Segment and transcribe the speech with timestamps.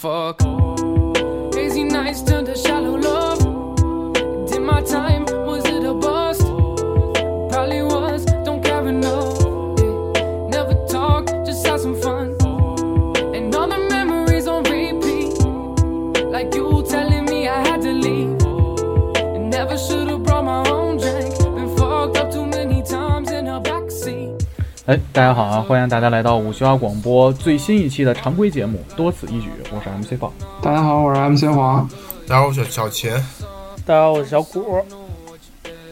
[0.00, 0.38] Fuck.
[1.52, 3.38] Crazy nights turned to shallow love.
[4.48, 6.40] Did my time, was it a bust?
[7.50, 9.38] Probably was, don't care enough.
[10.48, 12.34] Never talk, just have some fun.
[13.34, 15.36] And all the memories on repeat.
[16.24, 18.40] Like you telling me I had to leave.
[19.36, 21.36] And never should've brought my own drink.
[21.38, 24.40] Been fucked up too many times in a backseat.
[24.86, 25.60] 哎，大家好啊！
[25.60, 29.48] 欢迎大家来到五七八广播最新一期的常规节目《多此一举》，
[29.80, 30.30] 我是 MC 豹。
[30.60, 31.88] 大家好，我是 MC 黄。
[32.28, 33.10] 大家好，我是小秦。
[33.86, 34.84] 大家好，我是小谷。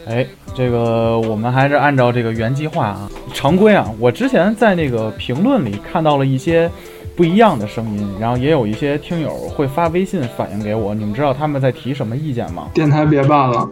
[0.06, 3.90] 哎，这个我们还是按照这个原计划啊，常规啊。
[3.98, 6.70] 我之前在那个评论里看到了一些
[7.16, 10.94] 不一样的声音，然后也有一些听友会发微信反映给我。
[10.94, 12.68] 你们知道他们在提什么意见吗？
[12.74, 13.66] 电台别办了，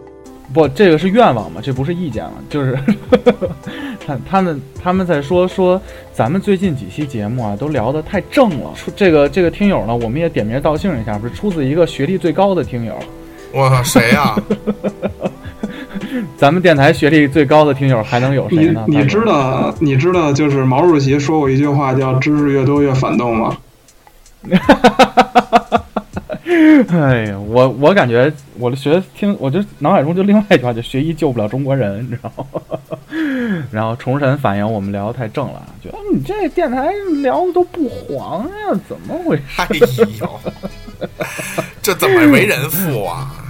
[0.55, 2.79] 不，这个是愿望嘛，这不是意见了，就是
[4.07, 5.81] 他他们他们在说说
[6.13, 8.73] 咱们最近几期节目啊都聊得太正了。
[8.77, 12.97] 出这个这个听友呢，我们也点名道姓一下，不是出自一个学历最高的听友，
[13.53, 14.37] 我靠，谁呀、
[16.37, 18.85] 咱们电台学历最高的听友还能有谁呢？
[18.87, 23.57] 你知道你知道就是毛主席说过一句话叫“知识越多越反动”吗？
[26.91, 32.79] 哎呀，我我感觉我的学听，我就脑海中就另外一句话，就学医救不了中国人，你知道吗？
[33.73, 36.93] 然后重审反映我们聊得太正了，觉得你这电台
[37.23, 39.43] 聊的都不黄呀，怎么回事？
[39.57, 39.67] 哎
[40.21, 40.41] 呦，
[41.83, 43.43] 这怎么为人父啊？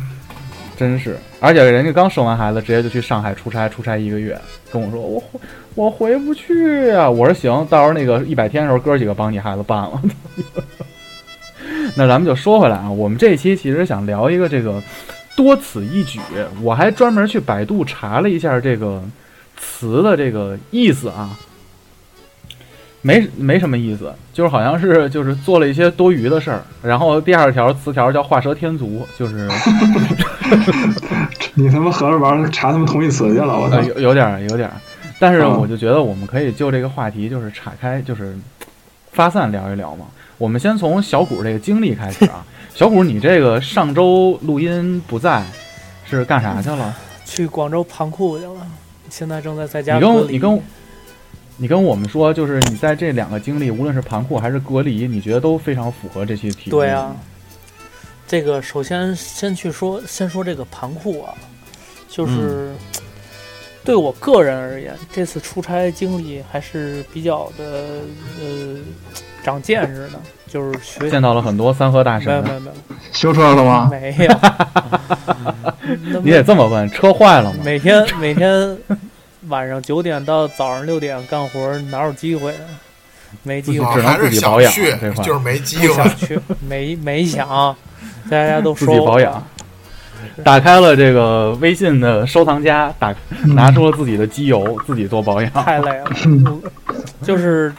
[0.78, 4.38] 真是，而且人家刚生完孩子，直接就去上海出差，出差一个月，
[4.70, 5.40] 跟我说我回
[5.74, 10.02] 我回不去呀、我说行，到时候那个一百天的时候，哥几个帮你孩子办了。
[11.94, 14.82] 那咱们就说回来啊，我们这一期其实想聊一个这个
[15.36, 16.20] 多此一举，
[16.62, 19.02] 我还专门去百度查了一下这个
[19.56, 21.30] 词的这个意思啊，
[23.02, 26.62] 没没什么意思，就是好像是就是做了一些多余的事儿。
[26.82, 29.48] 然后第二条词条叫画蛇添足，就是。
[31.58, 33.84] 你他妈合着玩儿查他们同义词去了，我操呃，！
[33.84, 34.74] 有有点儿，有点儿，
[35.18, 38.36] 但是嗯我就觉得我们可以就这个话题，就是岔开，就是
[39.12, 40.04] 发散聊一聊嘛。
[40.38, 42.44] 我们先从小谷这个经历开始啊。
[42.74, 45.42] 小谷，你这个上周录音不在，
[46.04, 46.94] 是干啥去了？
[47.24, 48.66] 去广州盘库去了，
[49.08, 50.00] 现在正在在家你。
[50.00, 50.62] 跟你跟
[51.56, 56.76] 你跟我们说，就是你在这两个经历，无论是盘库还是隔离，你觉得都非常符合这期题目。
[56.76, 57.16] 对啊，
[58.26, 61.32] 这个首先先去说，先说这个盘库啊，
[62.08, 62.76] 就是、嗯
[63.86, 68.00] 对我个人而言，这次出差经历还是比较的
[68.40, 68.76] 呃
[69.46, 70.18] 长见识的，
[70.48, 72.48] 就是学见到了很多三河大没有没。
[72.48, 72.72] 有没有
[73.12, 73.88] 修车了吗？
[73.88, 74.28] 没有，
[76.22, 77.58] 你得这么问，车坏了吗？
[77.64, 78.76] 每天每天
[79.46, 82.66] 晚上九点到早上六点干活，哪有机会啊？
[83.44, 85.94] 没机会啊只，能自己保养这块，就是没机会。
[85.94, 87.46] 想去，没 没想，
[88.28, 89.40] 大家都自说自己保养。
[90.42, 93.14] 打开了这个微信的收藏夹，打
[93.44, 95.48] 拿出了自己的机油，自己做保养。
[95.52, 96.10] 太累了，
[97.22, 97.72] 就是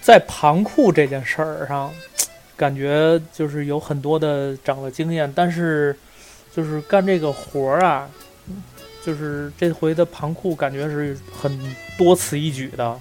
[0.00, 1.92] 在盘库这件事儿上，
[2.56, 5.96] 感觉就是有很多的长了经验，但是
[6.54, 8.08] 就是干这个活儿啊，
[9.04, 11.58] 就是这回的盘库感觉是很
[11.98, 12.98] 多此一举的。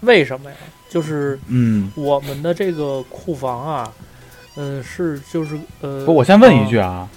[0.00, 0.56] 为什么呀？
[0.88, 3.92] 就是嗯，我们的这个库房啊，
[4.56, 7.08] 嗯、是就是呃，不，我先问一句啊，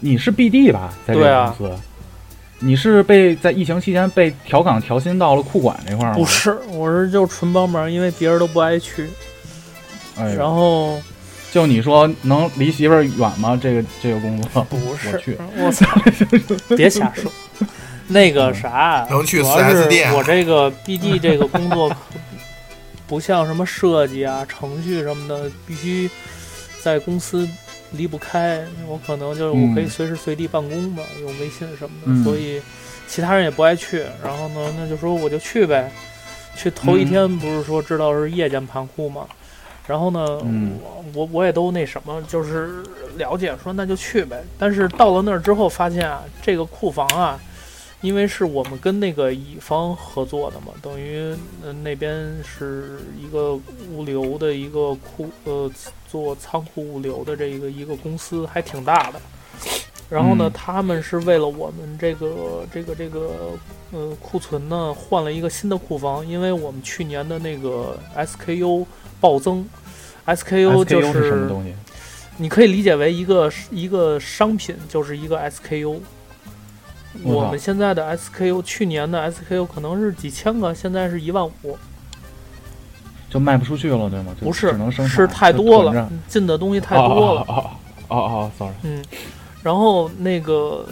[0.00, 1.76] 你是 BD 吧，在这个对啊公司？
[2.60, 6.16] 你是被在疫情期间被调岗调薪到了库管这块儿吗？
[6.16, 9.08] 不，是，我是就纯帮忙，因为别人都不爱去。
[10.16, 10.98] 哎，然后
[11.52, 13.58] 就你说能离媳妇儿远吗？
[13.60, 15.86] 这个这个工作不是去，我操，
[16.76, 17.30] 别瞎说。
[18.08, 21.96] 那个啥，能去主要 4S 店我这个 BD 这个工作可
[23.06, 26.08] 不像什么设计啊、程序什么的，必须
[26.80, 27.48] 在公司
[27.92, 28.64] 离不开。
[28.88, 32.60] 我可能就是我可以嗯随时随地办公嘛，用微信什么的，嗯所以
[33.06, 34.04] 其他人也不爱去。
[34.22, 35.92] 然后呢，那就说我就去呗。
[36.56, 39.26] 去头一嗯天不是说知道是夜间盘库嘛，
[39.86, 42.82] 然后呢，嗯我我我也都那什么，就是
[43.18, 44.42] 了解说那就去呗。
[44.58, 47.38] 但是到了那儿之后，发现啊，这个库房啊，
[48.00, 53.52] 因为是我们跟那个乙方合作的嘛，等于呃那边是一个
[53.92, 55.70] 物流的一个库呃
[56.08, 59.20] 做仓库物流的这个一个公司，还挺大的。
[60.08, 63.58] 然后呢，嗯他们是为了我们这个这个这个
[63.90, 68.86] 呃库存呢，换了一个新的库房，因为我们去年的那个 SKU
[69.20, 69.68] 暴增
[70.26, 71.74] ，SKU 就是什么东西？
[72.38, 75.98] 你可以理解为一个一个商品就是一个 SKU。
[77.24, 81.76] 我们现在的 SKU，去年的 SKU 可能是几千个，现在是一万五，
[83.28, 84.34] 就卖不出去了，对吗？
[84.40, 87.40] 就不是只能生产是太多了，进的东西太多了。
[87.48, 87.70] 哦
[88.08, 89.04] 哦哦，sorry，嗯，
[89.62, 90.86] 然后那个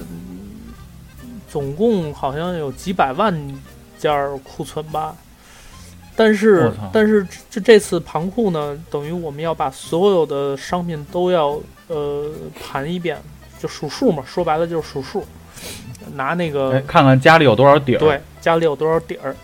[1.22, 3.32] 嗯总共好像有几百万
[3.98, 5.14] 件儿库存吧，
[6.16, 12.28] 但是但是这这次盘库呢，等于我们要把所有的商品都要呃
[12.60, 13.16] 盘一遍，
[13.60, 15.24] 就数数嘛，说白了就是数数，
[16.14, 17.98] 拿那个哎，看看家里有多少底儿。
[18.00, 19.34] 对，家里有多少底儿。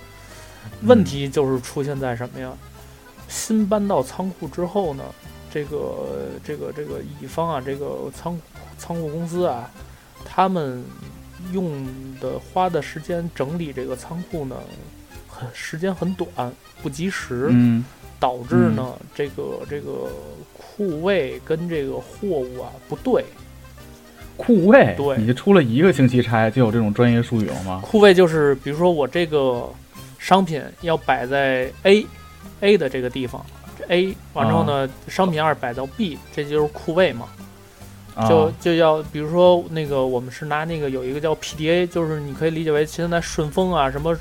[0.83, 2.51] 问题就是出现在什么呀？
[3.31, 5.05] 新搬到仓库之后呢，
[5.51, 5.79] 这个
[6.45, 8.43] 这个这个乙方啊，这个仓库
[8.77, 9.71] 仓库公司啊，
[10.25, 10.85] 他们
[11.53, 11.73] 用
[12.21, 14.57] 的花的时间整理这个仓库呢，
[15.29, 17.85] 很时间很短，不及时，嗯，
[18.19, 20.11] 导致呢、这个这个
[20.53, 23.25] 库位跟这个货物啊不对。
[24.37, 27.81] 库位，对你出了一个星期差就有这种专业术语了吗？
[27.85, 29.69] 库位就是，比如说我这个
[30.19, 32.07] 商品要摆在 A
[32.61, 33.45] A 的这个地方
[33.79, 37.27] 这，A 完之后呢，商品二摆到 B，这就是库位嘛。
[38.15, 44.15] 啊就就要比如说那个我们是拿那个有一个叫 PDA，就是你可以理解为现在顺丰啊、什么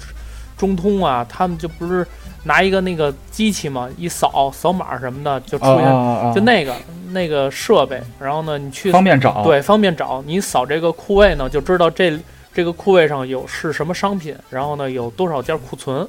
[0.56, 2.06] 中通啊，他们就不是
[2.44, 6.76] 拿一个那个机器嘛，一扫扫码什么的就出啊现，啊啊，就那个
[7.12, 10.22] 那个设备，然后呢你去方便找。，对，方便找。
[10.26, 12.18] 你扫这个库位呢，就知道这
[12.54, 16.08] 这个库位上有是什么商品，然后呢有多少件库存，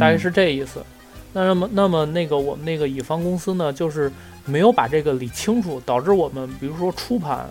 [0.00, 0.82] 大概是这意思。
[1.32, 4.12] 那那么那么那个我们那个乙方公司呢，就是
[4.44, 7.50] 没有把这个理清楚，导致我们比如说初盘，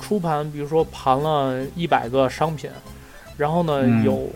[0.00, 2.70] 初盘比如说盘了一百个商品，
[3.36, 4.28] 然后呢、嗯有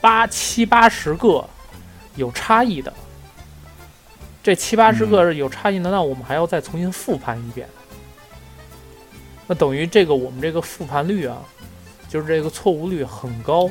[0.00, 1.44] 八七八十个
[2.16, 2.92] 有差异的。
[4.42, 7.68] 这七八十个有差异的，那我们还要再重新复盘一遍。
[9.46, 11.36] 那等于这个我们这个复盘率啊，
[12.08, 13.68] 就是这个错误率很高。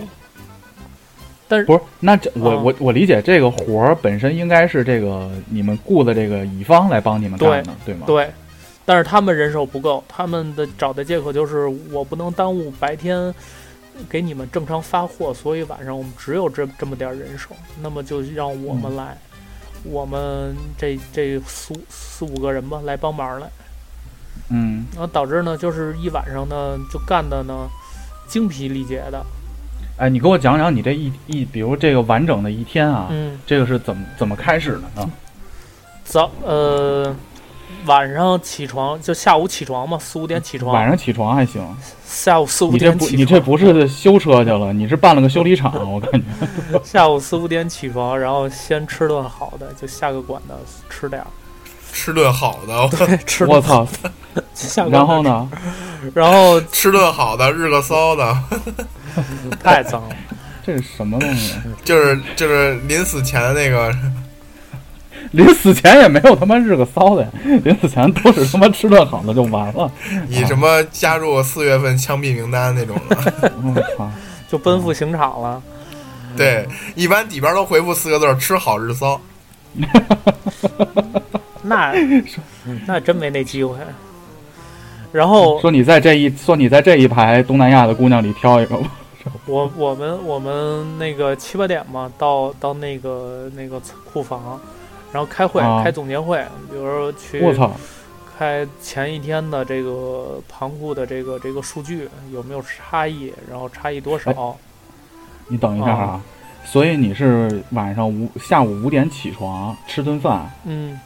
[1.49, 8.05] 但是不是，那这我啊我我理解这个活儿本身应该是这个你们雇的这个乙方来帮你们干的，对吗？
[8.05, 8.29] 对，
[8.85, 13.33] 但是他们人手不够，他们的找的借口就是我不能耽误白天
[14.07, 17.49] 给你们正常发货，所以晚上我们只有这这么点儿人手，
[17.81, 19.17] 那么就让我们来，
[19.83, 23.47] 我们这这四四五个人吧来帮忙来，
[24.49, 27.67] 嗯，然后导致呢就是一晚上呢就干的呢
[28.27, 29.25] 精疲力竭的，
[29.99, 35.11] 哎，你给我讲讲你这一一，比如这个完整的一天啊，嗯，这个是怎么怎么开始的呢？
[36.05, 37.13] 早呃
[37.85, 41.61] 晚上起床就下午起床嘛，四五点起床，晚上起床还行，
[42.05, 46.79] 下午四五你这不点起，你这不是修车去了，你是办了个修理厂，我感觉。
[46.81, 50.53] 下午四五点起床，然后先吃顿好的，就下个馆子
[50.89, 51.27] 吃点儿，
[51.91, 53.87] 吃顿好的， 吃我操！
[54.89, 55.21] 然后？
[55.21, 55.49] 呢？
[56.13, 58.37] 然后吃顿好的，日个骚的，
[59.61, 60.15] 太脏了，
[60.65, 61.55] 这是什么东西？
[61.83, 63.93] 就是就是临死前的那个，
[65.31, 67.29] 临死前也没有他妈日个骚的呀，
[67.63, 69.91] 临死前都是他妈吃顿好的就完了。
[70.27, 73.17] 你什么加入四月份枪毙名单那种的，
[73.75, 74.09] 我操！
[74.49, 75.61] 就奔赴刑场了。
[76.37, 76.65] 对，
[76.95, 79.19] 一般底边都回复四个字儿：吃好日骚。
[81.61, 81.93] 那
[82.87, 83.75] 那真没那机会。
[85.11, 88.91] 然后说你在这一说你在这一排东南亚的姑娘里挑一个吧。
[89.45, 93.79] 我我们我们那个七八点嘛，到到那个那个
[94.11, 94.59] 库房，
[95.11, 96.37] 然后开会、啊开总结会，
[96.71, 97.71] 比如说去我操！
[98.37, 104.55] 开前一天的这个盘库的这个这个数据有没有差异，然后差异多少？
[105.49, 106.21] 你等一下啊，
[106.63, 110.97] 所以你是晚上五下午五点起床吃顿饭，嗯，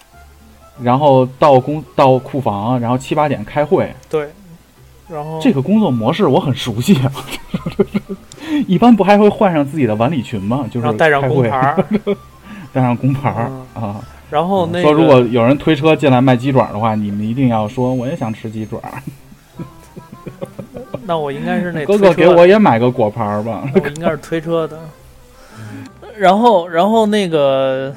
[0.82, 3.94] 然后到工到库房，然后七八点开会。
[4.10, 4.30] 对。
[5.10, 7.12] 然后这个工作模式我很熟悉啊，
[8.68, 10.66] 一般不还会换上自己的晚礼裙吗？
[10.72, 11.86] 就是 带上工牌儿，
[12.72, 13.30] 带上工牌
[13.74, 14.02] 啊。
[14.32, 18.82] 然后那个说如果有人推车进来卖鸡爪的话，你们一定要说我也想吃鸡爪，
[21.06, 23.70] 那我应该是那哥哥给我也买个果盘儿吧。
[23.76, 24.80] 我应该是推车的。
[26.18, 27.94] 然后，然后那个，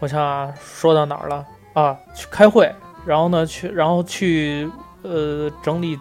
[0.00, 1.98] 我想啊，说到哪儿了啊？
[2.14, 2.72] 去开会，
[3.04, 4.70] 然后呢，去，然后去
[5.02, 5.98] 呃整理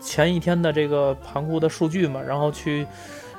[0.00, 2.86] 前一天的这个盘库的数据嘛，然后去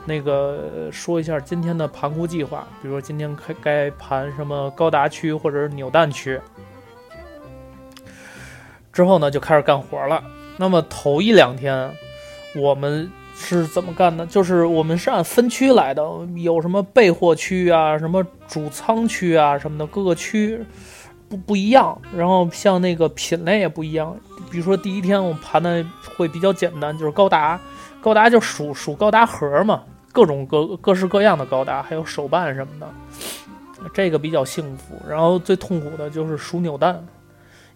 [0.05, 6.39] 那个说一下今天的盘库计划，比如说今天开该盘什么高达区或者是扭蛋区。
[8.93, 10.23] 之后呢，就开始干活了。
[10.57, 11.91] 那么头一两天，
[12.55, 14.25] 我们是怎么干的？
[14.25, 16.03] 就是我们是按分区来的，
[16.35, 20.59] 有什么备货区啊，什么主仓区啊什么的，各个区
[21.29, 21.99] 不不一样。
[22.15, 24.15] 然后像那个品类也不一样，
[24.49, 25.85] 比如说第一天我们盘的
[26.17, 27.59] 会比较简单，就是高达，
[28.01, 32.87] 高达就数数高达盒嘛，各种各各式各样的高达，还有手办什么的，
[33.93, 34.95] 这个比较幸福。
[35.07, 37.05] 然后最痛苦的就是数扭蛋。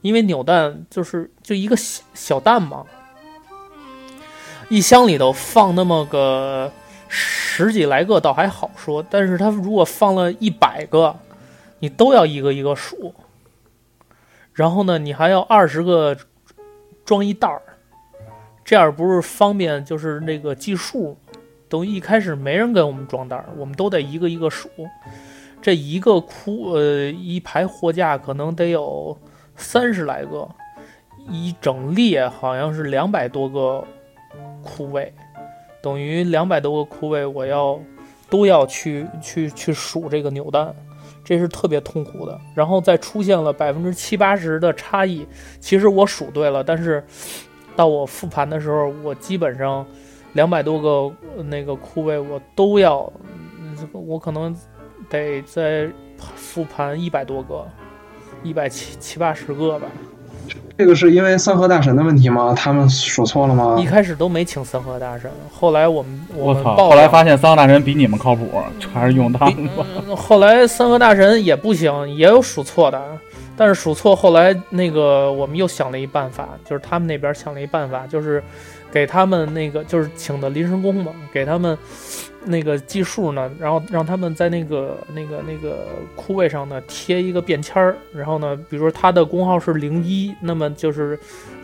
[0.01, 2.83] 因为扭蛋就是就一个小小蛋嘛，
[4.67, 6.71] 一箱里头放那么个
[7.07, 11.15] 十几来个倒还好说，但是它如果放了一百个，
[11.77, 13.13] 你都要一个一个数，
[14.53, 16.15] 然后呢，你还要二十个
[17.05, 17.61] 装一袋儿，
[18.63, 21.17] 这样不是方便就是那个计数，
[21.69, 24.69] 等于一开始没人给我们装袋儿，我们都得一个一个数，
[25.61, 29.17] 这一个库呃一排货架可能得有。
[29.57, 30.47] 三十来个，
[31.29, 33.85] 一整列好像是两百多个
[34.63, 35.13] 库位，
[35.83, 37.79] 等于两百多个库位，我要
[38.27, 40.73] 都要去去去数这个扭蛋，
[41.31, 42.37] 这是特别痛苦的。
[42.53, 45.25] 然后再出现了百分之七八十的差异，
[45.61, 47.01] 其实我数对了，但是
[47.73, 49.85] 到我复盘的时候，我基本上
[50.33, 53.09] 两百多个那个库位我都要，
[53.93, 54.53] 我可能
[55.09, 57.65] 得再复盘一百多个。
[58.43, 59.87] 一百七七八十个吧，
[60.77, 62.53] 这个是因为三河大神的问题吗？
[62.57, 63.85] 他们数错了吗一？
[63.85, 66.63] 开始都没请三河大神，后来我们我操！
[66.63, 68.49] 们报后来发现三河大神比你们靠谱，
[68.93, 69.85] 还是用他们吧。
[70.07, 73.01] 嗯，后来三河大神也不行，也有数错的，
[73.55, 78.41] 但是数错后来那个我们又想了一办法，就是他们那边想了一办法，就是
[78.91, 81.77] 给他们那个就是请的临时工嘛，给他们
[82.45, 91.17] 那个计数呢，然后让他们在那个那个那个库位上呢贴一个便签儿，然后呢，比如说他的工号是零一，那么就是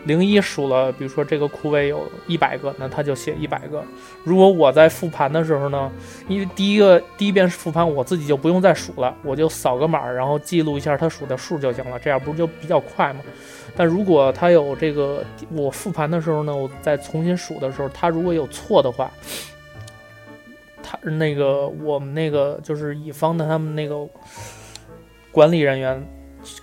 [0.06, 3.84] 零一数了，比如说这个库位有一百个，那他就写一百个。
[4.24, 5.92] 如果我在复盘的时候呢，
[6.28, 13.22] 因为第一个第一遍复盘我自己就不用再数了，我就扫个码，然后记录一下他数的数就行了，这样不是就比较快吗？
[13.78, 19.12] 但如果他有这个我复盘的时候呢，我再重新数的时候，他如果有错的话，
[20.82, 23.96] 他那个我们那个就是乙方的他们那个
[25.32, 26.04] 管理人员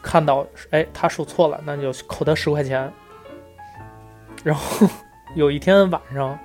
[0.03, 2.93] 看到，哎，他数错了，那就扣他十块钱。
[4.43, 4.87] 然后
[5.37, 6.39] 有一天晚上，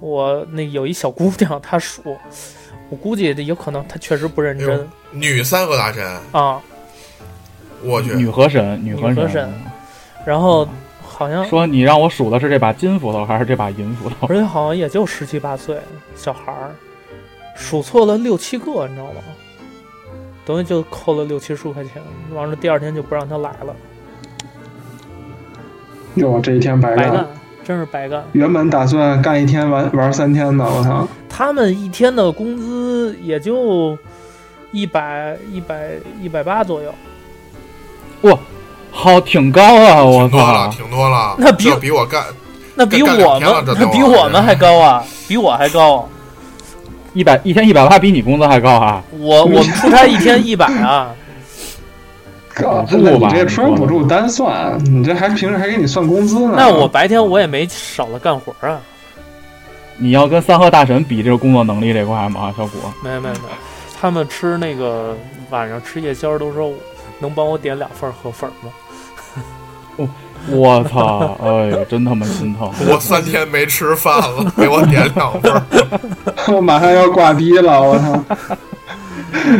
[0.00, 2.16] 我那有一小姑娘，她数，
[2.88, 4.88] 我估计有可能她确实不认真。
[5.12, 6.60] 女三和大神，啊。
[7.84, 9.52] 我去，女河神，女河女河神
[10.28, 10.68] 然后
[11.00, 14.26] 好像说你让我数的是这把金斧头还是这把银斧头？
[14.28, 15.78] 而且好像也就十七八岁
[16.14, 16.70] 小孩儿，
[17.54, 19.22] 数错了六七个，你知道吗？
[20.44, 22.02] 等于就扣了六七十块钱，
[22.34, 23.74] 完了第二天就不让他来了，
[26.16, 27.26] 哟，这一天白干白干。，
[27.64, 28.22] 真是白干。
[28.32, 31.08] 原本打算干一天玩玩三天的，我操！
[31.26, 33.96] 他们一天的工资也就
[34.72, 36.94] 一百一百一百八左右，
[39.00, 40.02] 好，挺高啊！
[40.02, 40.72] 我挺多了，操！
[40.76, 42.20] 挺多了，那比比我干
[42.74, 46.08] 那比我们那比我们还高啊，比我还高。
[47.14, 49.00] 一百一天一百八，比你工资还高啊！
[49.20, 51.12] 我我们出差一天一百啊，
[52.52, 56.54] 哥，补助吧那你这出补助单算，你这还平时还给你算工资呢？
[56.56, 58.80] 那我白天我也没少了干活啊。
[59.96, 62.52] 你要跟三河大神比这个工作能力这块吗？
[62.58, 63.54] 小谷，没有没有没有，
[64.00, 65.16] 他们吃那个
[65.50, 66.72] 晚上吃夜宵都说
[67.20, 68.70] 能帮我点两份河粉吗？
[70.50, 71.36] 我操！
[71.42, 72.70] 哎呦，真他妈心疼！
[72.88, 75.62] 我三天没吃饭了， 给我点两份儿。
[76.48, 78.24] 我马上要挂逼了，我操！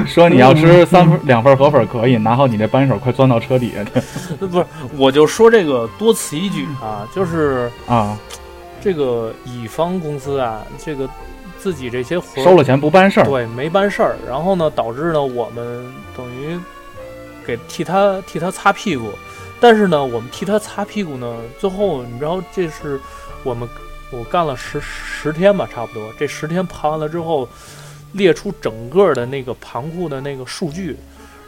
[0.07, 4.65] 说你要吃三份两份河粉可以，拿好你这扳手，快钻到车底下去不是，
[4.97, 8.17] 我就说这个多此一举啊，就是啊！
[8.81, 11.07] 这个乙方公司啊，这个
[11.59, 15.85] 自己这些活儿收了钱不办事儿，对没办事儿，然后呢，导致呢我们
[16.17, 16.59] 等于
[17.45, 19.11] 给替他替他擦屁股，
[19.61, 23.01] 但是呢，我们替他擦屁股呢，最后你知道这是
[23.43, 23.69] 我们
[24.11, 26.13] 我干了十十天吧，差不多。
[26.19, 27.49] 这十天盘完了之后，
[28.13, 30.97] 列出整个的那个盘库的那个数据，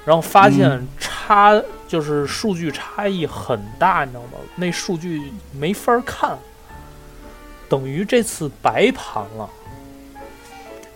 [0.05, 4.39] 然后发现差、就是数据差异很大，你知道吗？
[4.57, 6.37] 那数据没法看，
[7.69, 9.49] 等于这次白盘了。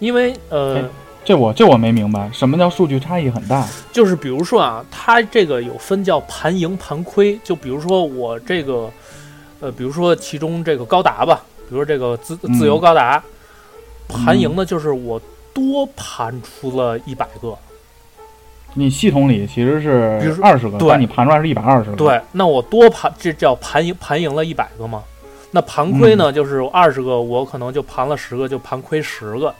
[0.00, 0.84] 因为呃，哎
[1.24, 3.66] 这我这我没明白，什么叫数据差异很大？
[3.90, 8.90] 就是比如说啊，它这个有分叫盘盈盘亏，就比如说我这个，
[9.60, 13.22] 呃，比如说其中这个高达吧，比如说这个自自由高达，
[14.06, 15.18] 盘盈的就是我
[15.54, 17.56] 多盘出了一百个，
[18.74, 25.02] 你系统里其实是二十个，但你盘出来是一百二十个。，对，那我多盘这叫盘盈盘盈了一百个嘛？
[25.52, 29.54] 那盘亏呢，就是二十个，我可能就盘了十个，就盘亏十个。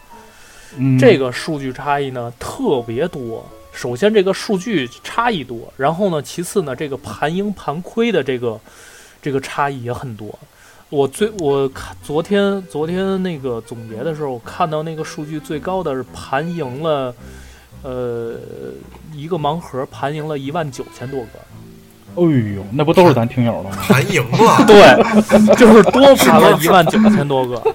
[0.76, 3.44] 嗯，这个数据差异呢特别多。
[3.72, 8.60] 首先，这个数据差异多，然后呢，其次呢，这个盘盈盘亏的这个
[9.20, 10.38] 这个差异也很多。
[10.90, 17.12] 我最我看昨天昨天那个总结的时候，我看到那个数据最高的是盘赢了，
[17.82, 18.34] 呃，
[19.12, 21.28] 一个盲盒盘赢了一万九千多个。
[22.16, 23.76] 哎呦，那不都是咱听友的吗？
[23.80, 24.94] 盘赢了，对，
[25.58, 27.73] 就是多盘了一万九千多个，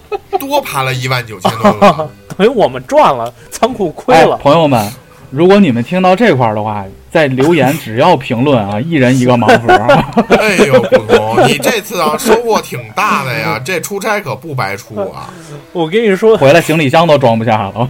[0.50, 2.10] 多盘了一万九千多 个。
[2.36, 4.36] 等于我们赚了，仓库亏哎了。
[4.38, 4.92] 朋友们，
[5.30, 10.10] 如果你们听到这块儿的话，在留言 只要评论啊，一人一个盲盒啊。
[10.40, 15.30] 哎呦，不同，你这次啊收获挺大的呀，这出差可不白出啊。
[15.72, 17.90] 我跟你说，回来行李箱都装不下了。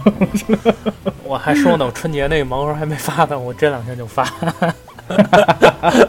[1.24, 4.26] 我还说呢，我春节那个盲盒还没发呢，我这两天就发。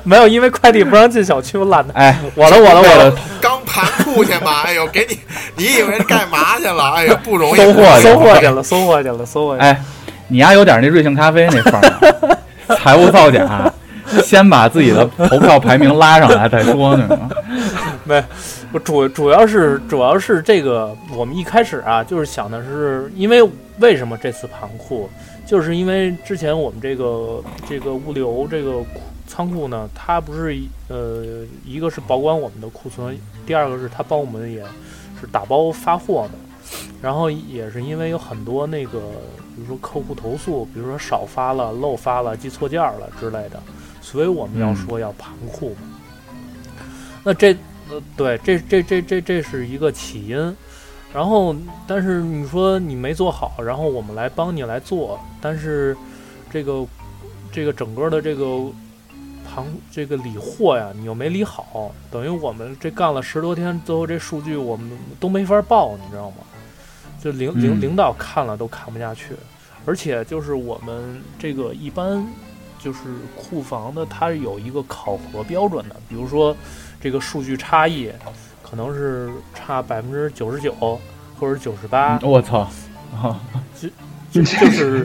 [0.04, 1.94] 没有，因为快递不让进小区，我懒得。
[1.94, 5.20] 哎，我的，我的，我的，刚盘库去吧， 哎呦，给你，
[5.56, 6.92] 你以为干嘛去了？
[6.92, 9.64] 哎呀，不容易，收获去收获去了，收获去了，收获去了。
[9.64, 9.82] 哎，
[10.28, 12.38] 你丫有点那瑞幸咖啡那范儿，
[12.76, 13.72] 财务造假，
[14.24, 17.32] 先把自己的投票排名拉上来再说呢。
[18.04, 18.22] 没，
[18.72, 23.42] 我主主要是主要是这个，我们一开始啊，就是想的是，因为
[23.80, 25.10] 为什么这次盘库，
[25.46, 29.02] 就是因为之前我们这个这个物流这个库
[29.42, 30.56] 仓库呢，它不是
[30.88, 34.64] 呃，一个是保管我们的库存，第二个是它帮我们也
[35.20, 39.00] 是打包发货的，然后也是因为有很多那个，
[39.56, 43.60] 比如说客户投诉，比如说少发了、漏发了、寄错件了之类的，
[44.00, 45.76] 所以我们要说要盘库。
[47.24, 47.52] 那这
[47.90, 50.56] 呃，对，这这这这这是一个起因，
[51.12, 51.56] 然后
[51.88, 55.98] 但是你说你没做好，然后我们来帮你来做，但是
[56.52, 56.86] 这个
[57.52, 58.46] 这个整个的这个
[59.54, 66.38] 盘这个理货呀，你又没理好，等于我们这干了十多天，最后这数据我们都没法报，你知道吗？
[67.22, 69.36] 就领领嗯领导看了都看不下去，
[69.86, 72.26] 而且就是我们这个一般
[72.80, 73.00] 就是
[73.36, 76.56] 库房的，它有一个考核标准的，比如说
[77.00, 78.12] 这个数据差异
[78.64, 80.74] 可能是差百分之九十九
[81.40, 82.68] 或者九十八，我操！
[83.14, 83.40] 啊
[83.80, 83.90] 就
[84.40, 85.04] 就是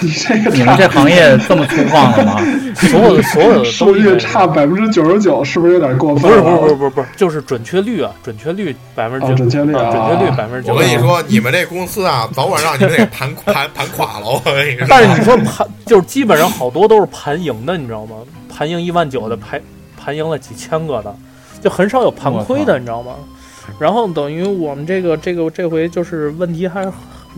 [0.00, 2.40] 你这个 你们这行业这么粗犷了吗？
[2.74, 6.40] 所有的所有的 都数据因为差百分之九十九，是不是有点过分不是？
[6.40, 10.72] 不是不是不是不是，就是准确率啊，准确率百分之准确率啊准确率百分之九。
[10.72, 14.26] 我跟你，说，你们这公司啊，早晚让你们给盘盘盘垮了。
[14.26, 18.16] 我跟你说，但是你说盘就是基本上好多都是盘赢的，你知道吗？
[18.48, 19.60] 盘赢一万九的，盘
[20.02, 21.14] 盘赢了几千个的，
[21.60, 23.12] 就很少有盘亏的，你知道吗？
[23.78, 26.92] 然后等于我们这个这个这回就是问题还是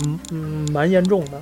[0.04, 1.40] 嗯嗯蛮严重的，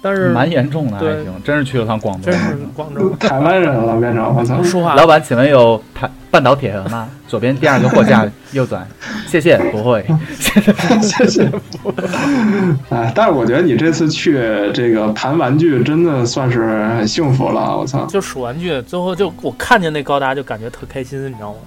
[0.00, 2.40] 但是蛮严重的，还对行，真是去了趟广州真。
[2.40, 4.62] 是广州台湾人了，变成我操！
[4.62, 7.08] 说话老板，请问有台半岛铁盒吗？
[7.28, 8.86] 左边第二个货架右转，
[9.26, 10.04] 谢谢，不会。
[11.00, 11.50] 谢谢。
[12.90, 14.38] 哎，但是我觉得你这次去
[14.74, 17.76] 这个盘玩具，真的算是很幸福了。
[17.78, 18.04] 我操！
[18.06, 21.58] 就数玩具，最后就我看见那高达就感觉特开心，你知道吗？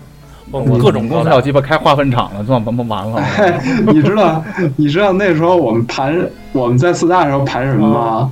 [0.52, 3.18] 我我各种高达公司要，鸡巴开化粪厂了，这完完了。
[3.18, 4.44] 哎， 你知道，
[4.76, 6.16] 你知道那时候我们盘
[6.54, 8.32] 我们在四大的时候盘什么吗？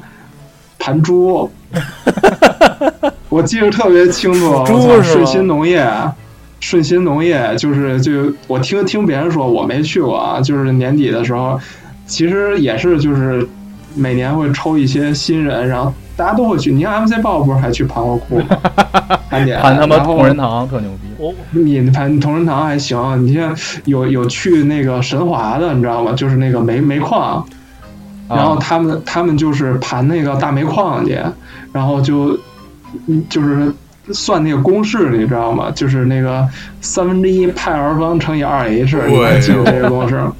[0.77, 1.49] 盘猪。
[3.29, 5.83] 我记得特别清楚，我猪是顺鑫农业，
[6.59, 11.59] 顺鑫农业就是就我听听别人说，我没去过啊，就是年底的时候，
[12.05, 13.47] 其实也是就是
[13.95, 16.71] 每年会抽一些新人，然后大家都会去。
[16.71, 18.45] 你看 MC 报不是还去盘过库吗？
[19.29, 21.07] 盘点盘他妈同仁堂特牛逼。
[21.17, 26.13] 我你盘同仁堂还行，你像有有去那个神华的，你知道吗？
[26.13, 27.45] 就是那个煤煤矿，
[28.29, 31.17] 然后啊他们他们就是盘那个大煤矿去，
[31.71, 32.37] 然后就
[33.07, 33.73] 嗯就是
[34.11, 35.71] 算那个公式，你知道吗？
[35.73, 36.47] 就是那个
[36.81, 40.33] 三分之一派 r 方乘以二 h，你还记得这个公式吗？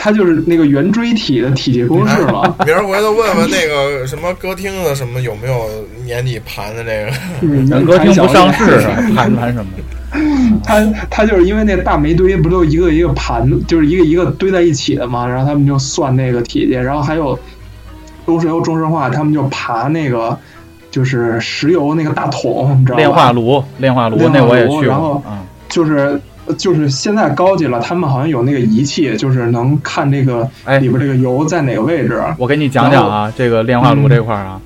[0.00, 2.54] 它就是那个圆锥体的体积公式嘛。
[2.64, 5.68] 明儿回头问问那个什么歌厅的什么有没有
[6.04, 7.12] 年底盘的这个。
[7.42, 8.78] 嗯歌厅不上市？
[9.16, 9.72] 盘盘什么？
[10.64, 17.36] 他他就是因为那大煤堆不都一个一个盘，就是一个一个堆在一起的嘛，然后他们就算那个体积，然后还有
[18.24, 20.38] 中石油、中石化，他们就爬那个
[20.90, 22.98] 就是石油那个大桶，你知道吧？
[22.98, 25.42] 炼化炉，炼化炉那我也去炉然后过啊。
[25.68, 26.18] 就是
[26.56, 32.22] 就是现在高级了，他们好像有那个仪器，就是能看这个哎里边这个油在哪个位置。
[32.38, 34.58] 我给你讲讲啊，这个炼化炉嗯这块儿啊，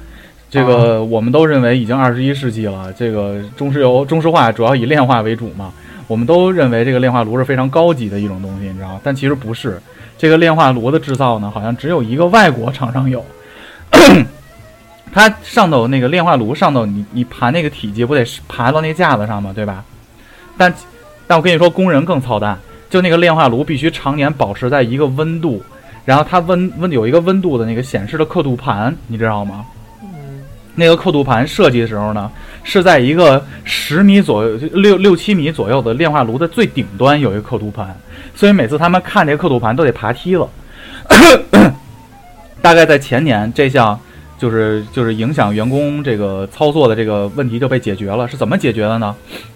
[0.48, 5.72] 这个我们都认为已经二十一世纪了，这个中石油、中石化主要以炼化为主嘛，
[6.06, 9.00] 我们都认为这个炼化炉是非常高级的一种东西，你知道吗？
[9.02, 9.80] 但其实不是，
[10.16, 13.24] 这个炼化炉的制造呢，好像只有一个外国厂商有。
[15.12, 19.53] 它上头那个炼化炉上头你，你盘那个体积不得爬到那架子上吗？
[19.55, 19.85] 对吧？
[20.57, 20.72] 但
[21.27, 25.62] 但我跟你说，工人更操蛋，就那个炼化炉必须常年保持在一个温度，
[26.05, 29.66] 然后它温温有一个温度的那个显示的刻度盘，你知道吗？
[30.03, 30.42] 嗯，
[30.75, 32.31] 那个刻度盘设计的时候呢，
[32.64, 37.94] 是在一个十米左右、六六七米左右的炼化炉的最顶端有一个刻度盘，
[38.35, 40.46] 所以每次他们看这个刻度盘都得爬梯子。
[42.62, 43.98] 大概在前年，这项
[44.42, 48.26] 就是就是影响员工这个操作的这个问题就被解决了。
[48.26, 49.14] 是怎么解决的呢？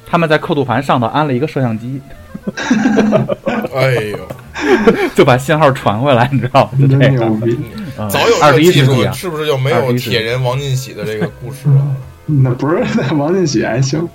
[0.08, 2.00] 他们在刻度盘上头安了一个摄像机，
[3.74, 4.18] 哎呦，
[5.16, 6.78] 就把信号传回来，你知道吗？
[6.78, 7.16] 就这样。
[7.16, 7.58] 牛逼！
[7.98, 11.84] 嗯早有二十这技术，一世纪啊，是不是就没有21世纪铁人王进喜的这个故事了？
[12.26, 14.08] 那不是王进喜还行，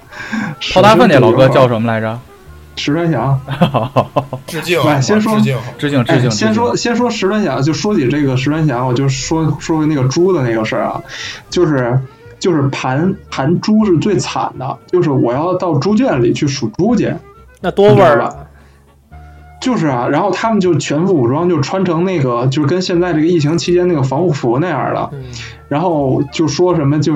[0.73, 1.67] 掏大粪那老哥叫？
[1.67, 2.17] 什么来着？
[2.75, 3.39] 石川祥。
[4.47, 6.31] 致敬，喂先说致敬，哎，致敬致敬！
[6.31, 11.01] 先说先说石川祥，就说起这个石川祥，我就说说回那个猪的那个事儿啊，
[11.49, 11.97] 就是
[12.39, 17.13] 就是盘盘猪是最惨的，就是我要到猪圈里去数猪去，
[17.61, 18.35] 那多味儿啊！
[19.61, 25.23] 就是啊，然后他们就全副武装，就穿成那个就是跟现在这个疫情期间那个防护服那样的，嗯，
[25.69, 27.15] 然后就说什么就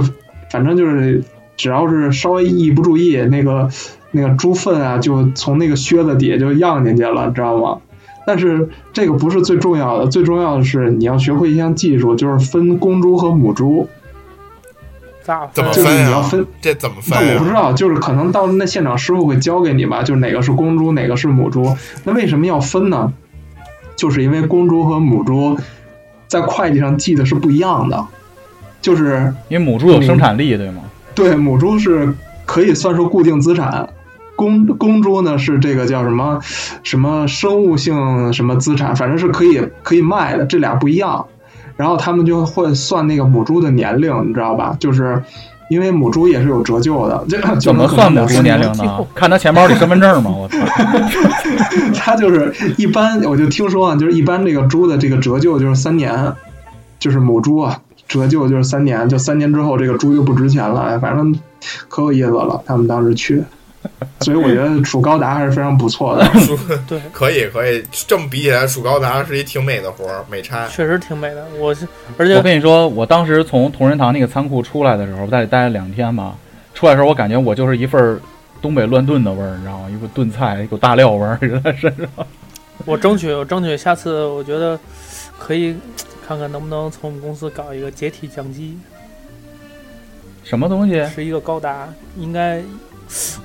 [0.52, 1.24] 反正就是
[1.58, 3.70] 只要是稍微一不注意，那个
[4.12, 7.80] 那个猪粪啊，就从那个靴子底下就漾进去了，知道吗？
[8.28, 13.88] 但是这个不是最重要的，最重要的是你要学会一项技术，就是分公猪和母猪。
[15.22, 16.46] 咋怎么就是分啊你要分？
[16.62, 17.22] 这怎么分啊？
[17.24, 21.76] 但我不知道，就是可能到那现场师傅会教给你吧，就是哪个是公猪，哪个是母猪。
[22.04, 23.14] 那为什么要分呢？
[23.96, 25.58] 就是因为公猪和母猪
[26.28, 28.06] 在会计上记的是不一样的，
[28.82, 30.82] 就是因为母猪有生产力，对吗？
[31.16, 32.14] 对，母猪是
[32.46, 33.90] 可以算出固定资产，
[34.36, 36.40] 公公猪呢是这个叫什么
[36.84, 41.26] 什么生物性什么资产，反正是可以可以卖的，这俩不一样。
[41.78, 44.78] 然后他们就会算那个母猪的年龄，你知道吧？
[44.80, 45.22] 就是
[45.70, 49.06] 因为母猪也是有折旧的，这就怎么算母猪年龄呢？
[49.14, 50.32] 看他钱包里身份证吗？
[50.32, 50.58] 我操！
[51.96, 56.34] 他就是一般，我就听说啊，就是一般这个猪的这个折旧就是三年，
[57.00, 61.34] 就是母猪啊，折旧就是三年，就三年之后这个猪就不值钱了，哎，反正
[61.90, 62.62] 可有意思了。
[62.66, 63.44] 他们当时去，
[64.22, 66.26] 所以我觉得数高达还是非常不错的。
[66.40, 70.68] 数 对，可以可以，这么比起来，数高达是一挺美的活儿，美差。
[70.68, 71.46] 确实挺美的。
[71.60, 71.88] 我是，
[72.18, 76.36] 而且我跟你说，我当时从同仁堂那个仓库出来的时候，在里待了两天嘛，
[76.74, 78.20] 出来的时候我感觉我就是一份儿
[78.62, 79.90] 东北乱炖的味儿，你知道吗？
[79.90, 82.08] 一股炖菜，一股大料味儿在身上。
[82.86, 84.78] 我争取，我争取下次，我觉得
[85.40, 85.76] 可以
[86.26, 88.80] 看看能不能从我们公司搞一个解体降机，
[90.44, 91.06] 什么东西？
[91.14, 92.64] 是一个高达，应该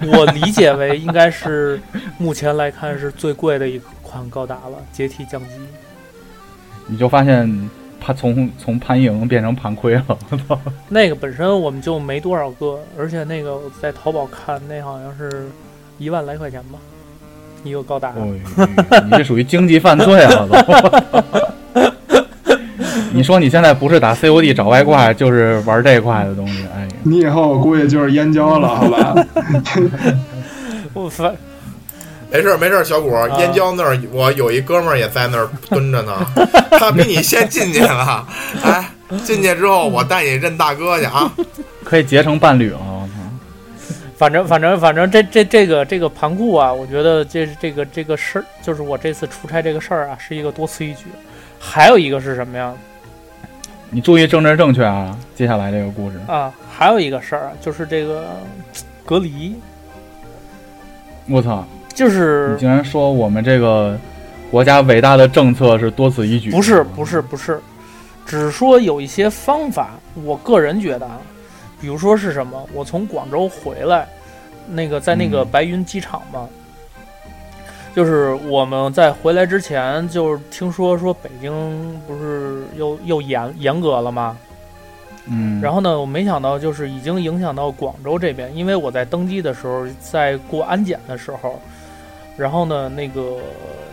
[0.01, 1.79] 我理解为应该是
[2.17, 5.51] 目前来看是最贵的一款高达了，解体降机。
[6.87, 10.19] 你就发现他从从潘盈变成盘亏了。
[10.89, 15.51] 那个本身我们就没多少个，而且那个我在淘宝看，那好像是
[15.99, 16.79] 一万来块钱吧，
[17.63, 18.15] 一个高达。
[18.17, 18.35] 哦，
[19.05, 20.49] 你这属于经济犯罪啊！
[20.51, 21.51] 都。
[23.13, 29.27] 你说你现在不是打 COD 找外挂，就是玩这块的东西，哎呀，你以后我估计就是燕郊了，好吧？
[30.95, 31.35] 我反
[32.33, 36.13] 没事儿没事儿，小谷，燕郊那儿我有一哥们儿也在那儿蹲着呢，
[36.79, 38.25] 他比你先进去了。
[38.63, 38.89] 哎，
[39.25, 41.33] 进去之后我带你认大哥去啊！
[41.83, 42.79] 可以结成伴侣了。
[42.79, 43.15] 我操！
[44.17, 51.07] 反正反正反正这这这个这个盘库啊，我觉得这这个这个事儿，就是我这次出差这个事儿啊，是一个多此一举。
[51.59, 52.73] 还有一个是什么呀？
[53.93, 55.19] 你注意政治正确啊！
[55.35, 58.37] 接下来这个故事，啊，还有一个事儿啊，就是这个
[59.05, 59.57] 隔离，
[61.29, 61.65] 我操！
[61.93, 63.99] 就是你竟然说我们这个
[64.49, 66.53] 国家伟大的政策是多此一举？
[66.53, 67.61] 不是不是不是，
[68.25, 69.91] 只是说有一些方法，
[70.23, 71.19] 我个人觉得啊，
[71.81, 74.07] 比如说是什么，我从广州回来，
[74.69, 76.49] 那个在那个嗯白云机场嘛，
[77.95, 84.37] 就是我们在回来之前，就是听说说北京不是又又严严格了吗？
[85.27, 91.61] 嗯，然后呢，我没想到就是已经影响到广州这边，因为我在登机的时候，在过安检的时候，
[92.37, 93.37] 然后呢，那个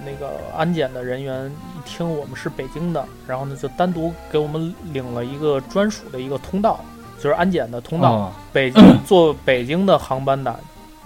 [0.05, 6.79] 那个安检的人员一听我们是北京的，然后呢就单独给我们领了一个专属的一个通道，
[7.17, 8.13] 就是安检的通道。
[8.13, 10.60] 哦北京坐北京的航班的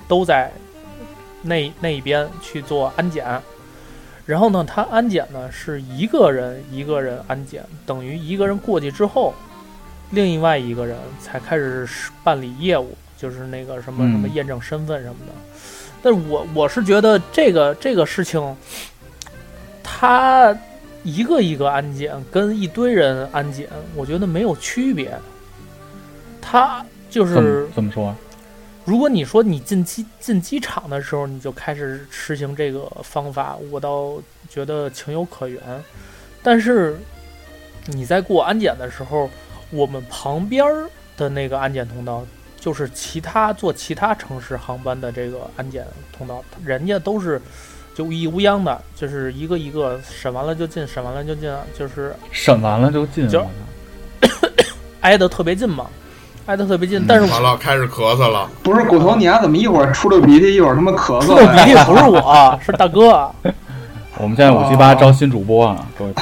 [0.08, 0.50] 都在
[1.42, 3.26] 那那一边去做安检。
[4.26, 9.34] 然后呢，他安检呢是一个人一个人安检，等于一个人过去之后，
[10.12, 11.88] 另外一个人才开始
[12.24, 15.34] 办理业务，就是那个什么嗯什么验证身份什么的。
[16.04, 18.56] 但是我我是觉得这个这个事情，
[19.84, 20.56] 他
[21.04, 25.12] 一个一个安检跟一堆人安检，我觉得没有区别。
[26.40, 28.16] 他就是怎么说？
[28.84, 35.62] 如果你说你进机进机场的时候你就开始实行这个方法，我倒觉得情有可原。
[36.42, 36.98] 但是
[37.88, 39.30] 你在过安检的时候，
[39.70, 42.26] 我们旁边儿的那个安检通道，
[42.60, 47.40] 就是其他坐其他城市航班的这个安检通道，人家都是
[47.94, 53.50] 就无一无央的，就是一个一个审完了就进，审完了就进，就是审完了就进就了。
[55.02, 55.90] 挨得特别近嘛，
[56.46, 57.06] 挨得特别嗯近。
[57.08, 58.50] 但是完了，开始咳嗽了。
[58.64, 61.64] 不是骨头，你丫怎么一会儿出溜鼻涕，一会儿他妈咳嗽呀？
[61.66, 63.30] 鼻涕不是我， 是大哥。
[64.18, 66.14] 我们现在五七八招新主播啊，各位。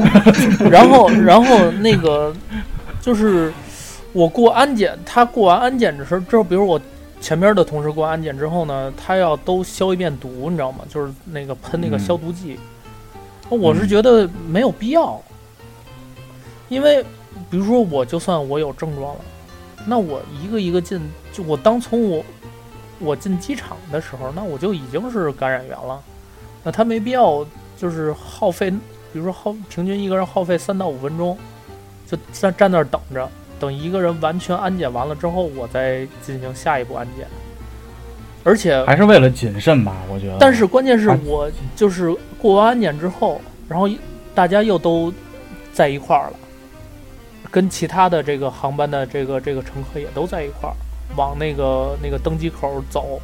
[0.70, 2.32] 然后，然后那个
[3.00, 3.52] 就是
[4.12, 6.80] 我过安检，他过完安检的时候，之后，比如我
[7.20, 10.78] 前边的同事过安检之后呢，他要都消一遍毒，你知道吗？
[10.88, 12.58] 就是那个喷那个嗯消毒剂。
[13.48, 15.20] 我是觉得没有必要，
[16.68, 17.02] 因为
[17.50, 19.20] 比如说我就算我有症状了，
[19.86, 21.00] 那我一个一个进，
[21.32, 22.24] 就我当从我
[22.98, 26.02] 我进机场的时候，那我就已经是感染源了，
[26.64, 27.46] 那他没必要
[27.76, 28.78] 就是耗费，比
[29.18, 31.38] 如说耗平均一个人耗费三到五分钟，
[32.06, 33.28] 就站站那儿等着，
[33.60, 37.26] 等一个人完全安检完了之后，我再进行下一步安检。
[38.42, 40.36] 而且还是为了谨慎吧，我觉得。
[40.38, 43.88] 但是关键是啊我就是过完安检之后，然后
[44.34, 45.12] 大家又都
[45.72, 46.36] 在一块儿了，
[47.56, 50.76] 跟其他的这个航班的这个这个乘客也都在一块儿，
[51.16, 53.18] 往那个那个登机口走。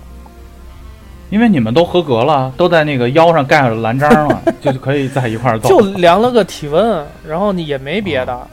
[1.29, 5.69] 因为你们都合格了，都在那个腰上盖上蓝章了， 就可以在一块儿走。
[5.69, 8.49] 就量了个体温，然后你也没别的。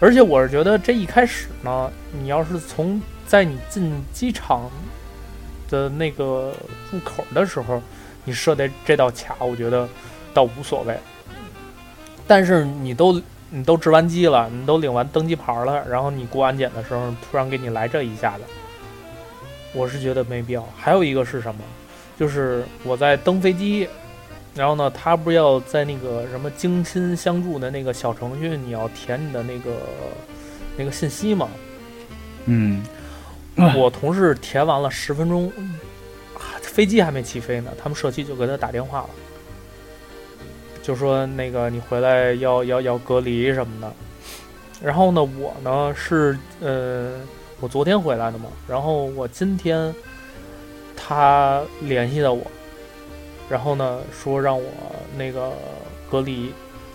[0.00, 4.62] 而且我是觉得这一开始呢，你要是从在你进机场
[5.68, 6.54] 的那个
[6.90, 7.82] 入口的时候，
[8.24, 9.86] 你设的这道卡，我觉得
[10.32, 10.98] 倒无所谓。
[12.26, 18.44] 但是你都你都值完机了，你都领完登机牌了，然后你过安检的时候，突然给你来这一下子，
[19.72, 20.66] 我是觉得没必要。
[20.76, 21.60] 还有一个是什么？
[22.18, 23.88] 就是我在登飞机，
[24.54, 29.70] 然后呢，他不是要在那个什么精心相助的那个小程序，你要填你的那个
[30.76, 31.48] 那个信息吗？
[32.46, 32.82] 嗯，
[33.76, 35.52] 我同事填完了十分钟，
[36.34, 39.10] 啊飞机还没起飞呢，他们社区就给他打电话了，
[40.86, 43.92] 就说那个你回来要要要隔离什么的。
[44.80, 47.14] 然后呢，我呢是呃，
[47.58, 49.92] 我昨天回来的嘛，然后我今天
[50.96, 52.46] 他联系的我，
[53.48, 54.64] 然后呢说让我
[55.16, 55.50] 那个
[56.08, 56.52] 隔离，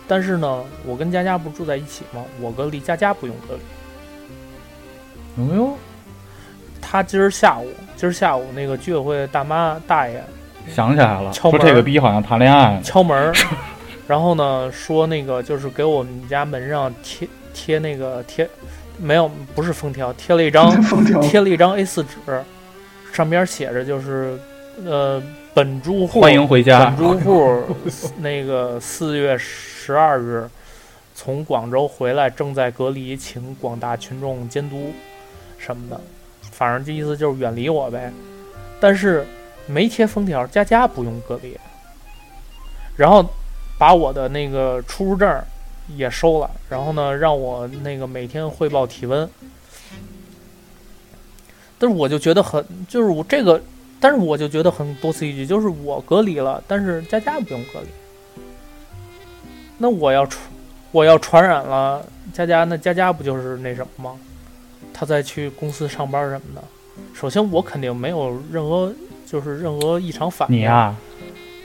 [0.07, 2.23] 但是呢，我跟佳佳不住在一起吗？
[2.39, 3.61] 我隔离，佳佳不用隔离。
[5.51, 5.73] 哎呦，
[6.79, 10.23] 他今儿下午，今儿下午那个居委会大妈大爷
[10.69, 12.79] 想起来了，说敲门这个逼好像谈恋爱。
[12.83, 13.33] 敲门儿，
[14.11, 18.45] 然后呢说那个就是给我们家门上贴贴那个贴，
[18.97, 22.43] 没有不是封条，贴了一张 封条贴了一张 A 4纸，
[23.13, 24.37] 上边写着就是
[24.83, 26.97] 呃本住户欢迎回家本。
[26.97, 27.63] 住户
[28.17, 30.45] 那个四月十二日
[31.15, 34.91] 从广州回来，正在隔离，请广大群众监督
[35.57, 36.01] 什么的，
[36.51, 38.11] 反正这意思就是远离我呗。
[38.81, 39.25] 但是
[39.67, 41.57] 没贴封条，佳佳不用隔离，
[42.97, 43.25] 然后
[43.81, 45.41] 把我的那个出入证
[45.97, 49.27] 也收了，然后呢让我那个每天汇报体温。
[51.79, 53.59] 但是我就觉得很，就是我这个，
[53.99, 57.87] 但是我就觉得很多此一举，就是我隔离了，但是佳佳不用隔离。
[59.79, 60.43] 那我要传，
[60.91, 64.19] 我要传染了佳佳，那佳佳不就是那什么吗？
[64.93, 66.63] 他再去公司上班什么的，
[67.15, 68.93] 首先我肯定没有任何
[69.25, 70.57] 就是任何异常反应。
[70.57, 70.95] 你呀、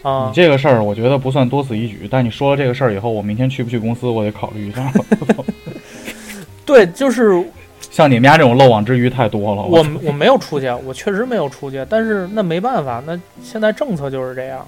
[0.08, 4.92] 啊你，这个事儿我觉得不算多此一举，但你说了这个事儿以后，我明天去不去公司，我得考虑一下。
[6.64, 7.44] 对，就是
[7.90, 9.62] 像你们家这种漏网之鱼太多了。
[9.62, 14.64] 我我没有出去，我确实没有出去，但是那没办法，那现在政策就是这样。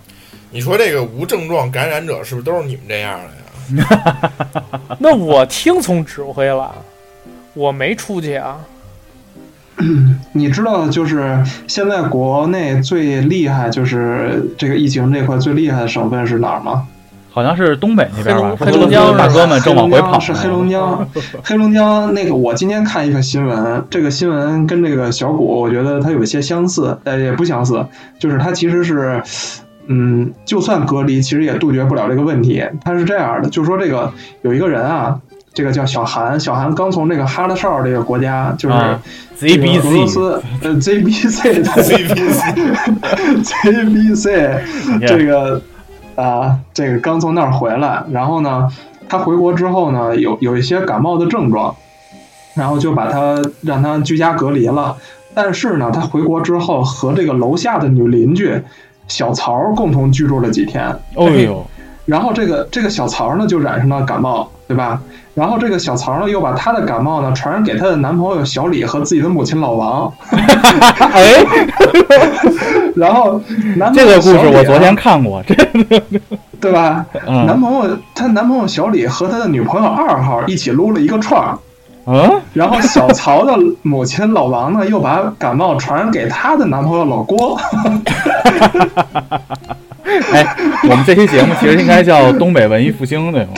[0.50, 4.32] 你说这个无症状感染者是不是都是你们这样的呀？
[4.98, 6.74] 那我听从指挥了，
[7.54, 8.58] 我没出去啊，
[10.32, 16.86] 你知道，就是现在国内最厉害，就是这个疫情这块最厉害的省份是哪儿吗？
[17.30, 21.08] 好像是东北那边吧，黑龙江大哥们正往回跑，是黑龙江，
[21.44, 27.86] 黑龙江那个，我今天看一个新闻，这个新闻跟这个小谷，我觉得它有一些相似，呃，也不相似，
[28.18, 29.22] 就是它其实是，
[29.86, 32.64] 嗯，就算隔离，其实也杜绝不了这个问题。
[32.84, 34.12] 它是这样的，就是说这个
[34.42, 35.20] 有一个人啊，
[35.54, 39.00] 这个叫小韩，小韩刚从这个哈拉少这个国家，就是啊
[39.38, 42.54] 这个俄罗 ZBC 斯，呃，ZBC 的 ZBC
[44.94, 45.08] 你看。
[45.08, 45.62] 这个
[46.16, 48.68] 啊，这个刚从那儿回来，然后呢，
[49.08, 51.74] 他回国之后呢，有有一些感冒的症状，
[52.54, 54.96] 然后就把他让他居家隔离了。
[55.34, 58.60] 但是呢，他回国之后和这个楼下的女邻居
[59.06, 61.64] 小曹共同居住了几天，哦呦，
[62.08, 64.98] 然后这个这个小曹呢就染上了感冒，对吧？
[65.34, 71.44] 然后这个小曹呢又把他的感冒呢传染给她的男朋友小李和自己的母亲老王，哎，
[72.96, 73.38] 然后
[73.76, 75.54] 男朋这友个故事我昨天看过，这
[76.58, 77.04] 对吧？
[77.26, 77.46] 嗯。
[77.46, 81.56] 男朋友她男朋友小李和他的女朋友二号一起撸了一个串儿，
[82.06, 87.60] 嗯，然后小曹的母亲老王呢又把感冒传染给她的男朋友老郭，
[90.32, 90.56] 哎，
[90.88, 93.50] 我们这期节目其实应该叫东北文艺复兴，对吗？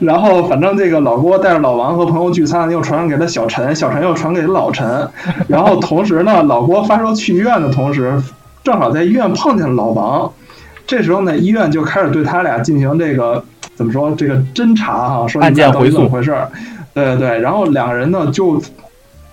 [0.00, 5.08] 然后反正这个老郭带着老王和朋友聚餐，又传染给了小陈，小陈又传给了老陈，
[5.48, 8.20] 然后同时呢，老郭发烧去医院的同时，
[8.62, 10.30] 正好在医院碰见了老王，
[10.86, 13.42] 这时候呢，医院就开始对他俩进行这个
[13.74, 16.48] 怎么说这个侦查哈、说你案件回溯怎么回事儿？
[16.92, 18.60] 对对对，然后两个人呢就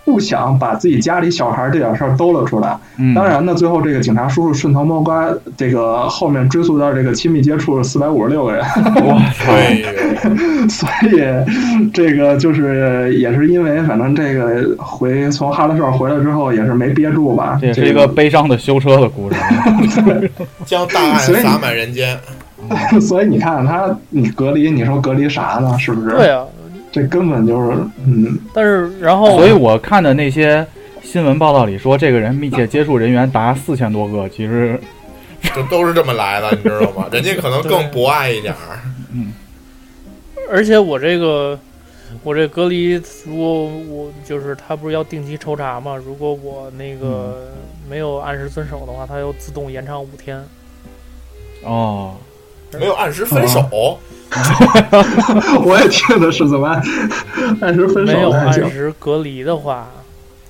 [0.06, 2.78] 不想把自己家里小孩这点事儿兜了出来。
[2.98, 8.64] 嗯，当然呢，最后这个警察叔叔顺藤摸瓜，这个后面追溯到这个亲密接触四百五十六个人，
[8.96, 19.38] 我操，哎呦，所以这个就是也是因为反正这个回从哈拉少回来之后也是没憋住吧，这也是一个悲伤的修车的故事。
[20.66, 22.18] 将大爱洒满人间。
[23.02, 25.78] 所以你看他你隔离，你说隔离啥呢？
[25.78, 26.16] 是不是？
[26.16, 26.46] 对啊，
[26.94, 27.76] 这根本就是
[28.06, 30.66] 嗯，但是然后所以我看的那些
[31.02, 34.80] 新闻报道里说，这个人密切接触人员达四千多个，其实
[35.56, 37.08] 就都是这么来的，你知道吗？
[37.12, 38.80] 人家可能更博爱一点儿。
[39.12, 39.34] 嗯
[40.52, 41.58] 而且我这个
[42.22, 47.50] 我这隔离，如果我就是他不是要定期抽查嘛，如果我那个
[47.90, 50.44] 没有按时遵守的话，他又自动延长五天。
[51.64, 52.16] 哦，
[52.78, 53.98] 没有按时分手，
[55.64, 56.82] 我也听的是怎么按
[57.62, 58.52] 按时分没有按。
[58.54, 59.88] 时隔离的话，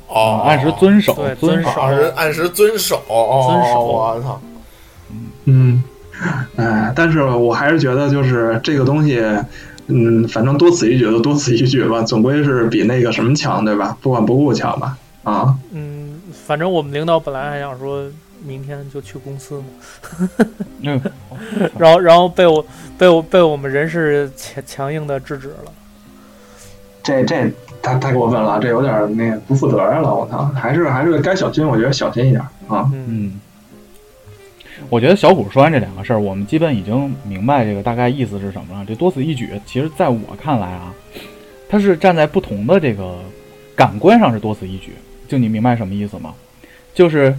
[0.07, 4.41] 哦，按时遵守对，遵守按时按时遵守，哦遵守我操，
[5.45, 5.83] 嗯，
[6.55, 9.21] 哎，但是我还是觉得就是这个东西，
[9.87, 13.97] 嗯，反正多此一举就多此一举吧，总归是比那个什么强，对吧？
[14.01, 18.03] 不管不顾强吧，啊，嗯，反正我们领导本来还想说
[18.45, 19.63] 明天就去公司
[21.77, 22.65] 然后然后被我
[22.97, 25.71] 被我被我们人事强强硬的制止了。
[27.01, 27.51] 这这
[27.81, 32.89] 太太过分了，这有点那个不负责任了，我操，还是还是该小心，我觉得小心一点啊。
[32.93, 33.41] 嗯，嗯，
[34.89, 38.85] 我觉得小虎说完这两个事儿，我们基本已经明白这个大概意思是什么了。
[38.85, 40.93] 这多此一举，其实在我看来啊，
[41.67, 43.19] 他是站在不同的这个
[43.75, 44.93] 感官上是多此一举。
[45.27, 46.33] 就你明白什么意思吗？
[46.93, 47.35] 就是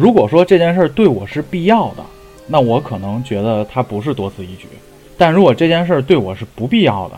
[0.00, 2.04] 如果说这件事儿对我是必要的，
[2.46, 4.68] 那我可能觉得它不是多此一举；
[5.16, 7.16] 但如果这件事儿对我是不必要的，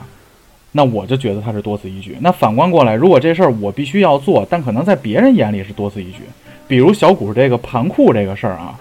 [0.73, 2.17] 那我就觉得它是多此一举。
[2.21, 6.21] 那反观过来，如果这事儿我必须要做，但可能在别人眼里是多此一举，
[6.67, 8.75] 比如小谷这个盘库这个事儿啊，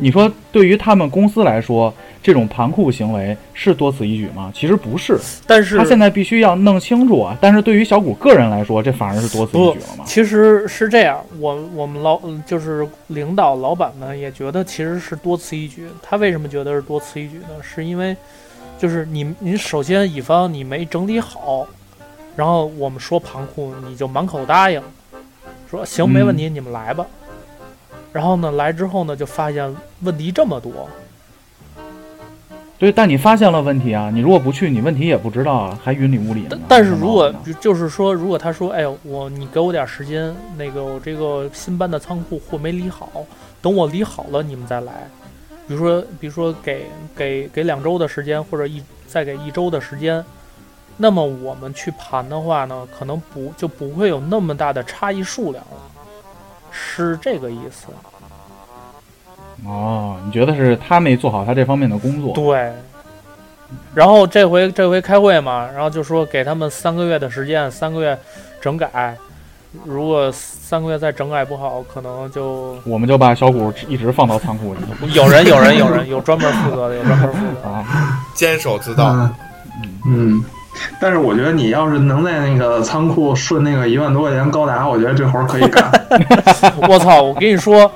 [0.00, 1.92] 你说对于他们公司来说，
[2.22, 4.52] 这种盘库行为是多此一举吗？
[4.54, 7.36] 其实不是，但是他现在必须要弄清楚啊。
[7.40, 10.04] 但是对于小谷个人来说，这反而是多此一举了吗？
[10.06, 15.88] 其实是这样，我我们老嗯就是领导老板们也觉得其实是多此一举。
[16.02, 17.48] 他为什么觉得是多此一举呢？
[17.60, 18.16] 是因为
[18.78, 21.66] 就是你你首先乙方你没整理好，
[22.36, 24.80] 然后我们说盘库你就满口答应，
[25.68, 27.04] 说行没问题，你们来吧。
[28.12, 30.88] 然后呢来之后呢就发现问题这么多，
[32.78, 43.08] 对，但你发现了问题啊，你如果不去，你问题也不知道啊，还云里雾里的但是如果就就是说，如果他说，哎呦，我你给我点时间，那个我这个新搬的仓库货没理好，
[43.60, 45.08] 等我理好了你们再来。
[45.68, 50.22] 比如说，比如说给给给两周的时间，或者一再给一周的时间，
[50.96, 55.80] 那么我们去盘的话呢，可能不就不会有那么大的差异数量了，
[56.72, 57.86] 是这个意思。
[59.64, 62.34] 哦，你觉得是他没做好他这方面的工作？
[62.34, 62.72] 对，
[63.94, 68.18] 然后这回这回开会嘛，然后就说给他们三个月的时间，三个月
[68.60, 69.16] 整改。
[69.84, 74.80] 如果三个月再整改不好，可能就我们就把小谷一直放到仓库里
[75.14, 77.68] 有人有人有人有专门负责的，有专门负责的。
[77.68, 78.24] 啊。
[78.34, 79.10] 坚守自盗。
[79.14, 79.34] 嗯
[80.04, 80.44] 嗯，
[81.00, 85.90] 但是我觉得你要是能在那个仓库顺那个一万多块钱高达，我觉得这活儿可以干。
[86.88, 87.22] 我操！
[87.22, 87.90] 我跟你说，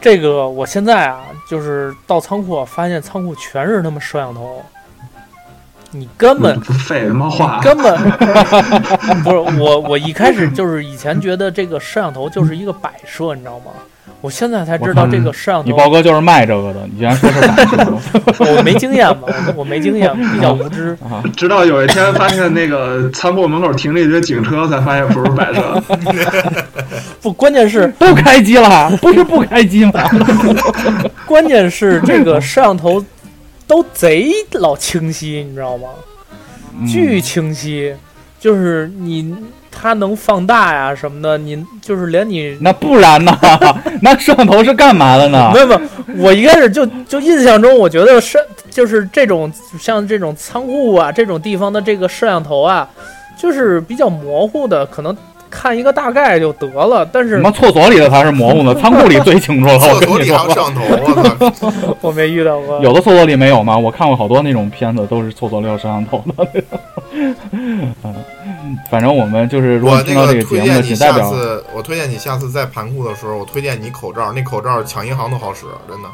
[0.00, 4.62] 这个我现在啊，就是到仓库发现仓库全是他妈摄像头，
[5.90, 7.60] 你根本不废什么话。
[7.60, 7.98] 根本
[9.22, 9.80] 不是我。
[9.80, 13.72] 我一开始就是以前觉得这个摄像头就是一个摆设，你知道吗？
[14.20, 20.96] 我现在才知道这个摄像头，你豹哥就是卖这个的，你竟然说是摆设 我没经验嘛，我我没经验，比较无知。
[21.02, 21.22] 啊？
[21.36, 25.82] 直到有一天发现那个仓库门口停了一堆警车，才发现不是摆设。
[27.20, 29.92] 不，关键是都开机了，不是不开机吗？
[31.26, 33.04] 关键是这个摄像头
[33.66, 35.88] 都贼老清晰，你知道吗？
[36.86, 37.94] 巨清晰，
[38.38, 39.34] 就是你
[39.72, 43.36] 它能放大呀什么的，你就是连你那不然呢？
[44.02, 45.60] 那摄像头是干嘛的呢没？
[45.60, 45.80] 有没有，
[46.18, 48.38] 我一开始就就印象中，我觉得摄
[48.70, 52.88] 就是这种像这种仓库啊这种地方的这个摄像头啊，
[53.36, 55.16] 就是比较模糊的，可能
[55.52, 57.06] 看一个大概就得了。
[57.12, 59.74] 但是什么厕所里的才是模糊的，仓库里最清楚了。
[59.78, 60.82] 我厕跟你所里还有摄说，像头，
[61.38, 61.72] 我操！
[62.00, 62.80] 我没遇到过。
[62.80, 63.76] 有的厕所里没有吗？
[63.76, 66.48] 我看过好多那种片子，都是厕所里有摄像头的。
[67.50, 67.94] 嗯，
[68.90, 76.08] 反正我们就是，如果听到这个那个节目仅代表次，我推荐你下次在盘库的时候，我推荐你口罩，那口罩抢银行都好使，真的。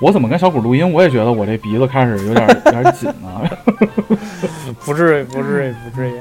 [0.00, 3.48] 我怎么跟小谷录音，我也觉得我这鼻子开始有点有点紧了。
[4.84, 6.14] 不至于，不至于，不至于。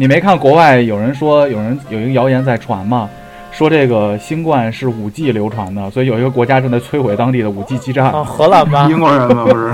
[0.00, 3.06] 你没看国外有人说，有人有一个谣言在传吗？
[3.52, 8.86] 说这个新冠是五 G 流传的，所以有一个国家正在摧毁当地的五 G 基站啊，荷兰吧？
[8.88, 9.44] 英国人吗？
[9.44, 9.66] 不是，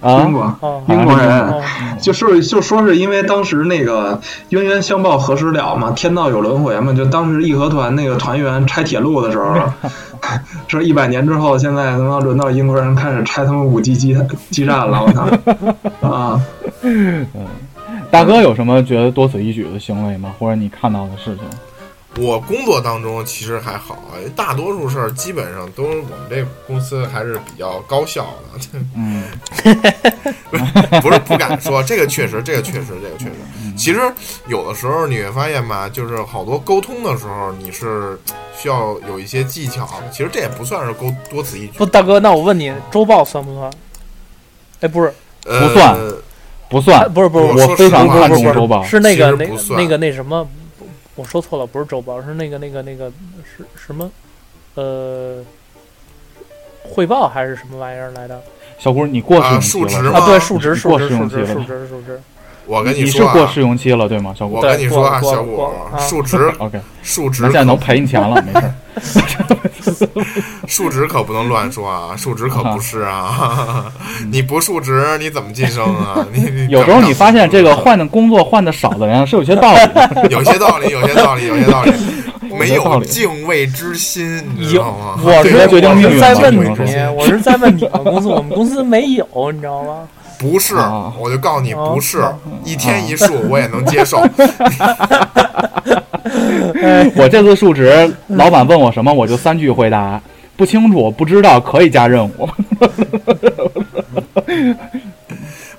[0.00, 0.42] 啊英国。
[0.60, 1.60] 哦英国人哦
[1.98, 4.20] 就是就说是因为当时那个
[4.50, 9.52] 冤冤相报何时了嘛，天道有轮回嘛，就当时义和团那个团员拆铁路的时候，
[10.68, 14.16] 说一百年之后，现在他妈轮到英国人开始拆他们五 G 基
[14.50, 15.26] 基站了，我操！
[16.08, 16.40] 啊，
[18.12, 20.34] 大哥有什么觉得多此一举的行为吗？
[20.38, 21.44] 或者你看到的事情？
[22.22, 23.96] 我工作当中其实还好，
[24.36, 28.78] 大多数事儿基本上都是我们这公司还是比较高效的。
[28.94, 29.24] 嗯，
[31.00, 33.32] 不是不敢说，这个确实，这个确实，这个确实。
[33.78, 34.00] 其实
[34.46, 38.20] 有的时候你会发现吧，就是好多沟通的时候，你是
[38.54, 39.88] 需要有一些技巧。
[40.10, 43.72] 其实这也不算是沟多此一举不，，大哥，那我问你，周报算不算？
[44.80, 45.14] 哎，不是，
[45.46, 45.98] 呃不算
[46.72, 48.82] 不算，不是，不是，我非常看重周报。
[48.82, 49.46] 是那个那
[49.76, 50.48] 那个那什么，
[51.14, 53.12] 我说错了，不是周报，是那个那个那个
[53.44, 54.10] 是什么？
[54.74, 55.44] 呃，
[56.82, 58.40] 汇报还是什么玩意儿来的？
[58.78, 59.88] 小姑，你过试啊用期了？
[59.90, 62.20] 数值啊，对，数值，你过数值，数值，数值，数值。
[62.66, 66.36] 我跟你说啊，过试用期了对吗，小姑我跟你说啊，小谷数值？
[66.58, 68.74] OK，数值现在能赔你钱了，没事儿。
[70.66, 73.92] 数值可不能乱说啊，数值可不是啊，
[74.30, 76.24] 你不数值你怎么晋升啊？
[76.32, 80.28] 你你有时候你发现这个换的工作换的少的人是有些道理的。
[80.30, 81.92] 有些道理，有些道理，有些道理，
[82.58, 86.68] 没有敬畏之心，你知道吗？，我是这个决定我命运在问你，
[87.16, 90.08] 我是在问你们公司，我们公司没有，你知道吗？
[90.42, 92.24] 不是啊，我就告诉你哦不是，
[92.64, 94.18] 一天一数 我也能接受。
[97.14, 100.20] 我这次述职，老板问我什么，我就三句回答：
[100.56, 102.48] 不清楚，不知道，可以加任务。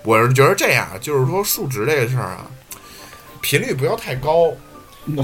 [0.03, 2.45] 我是觉得这样，就是说数值这个事儿啊，
[3.41, 4.51] 频率不要太高。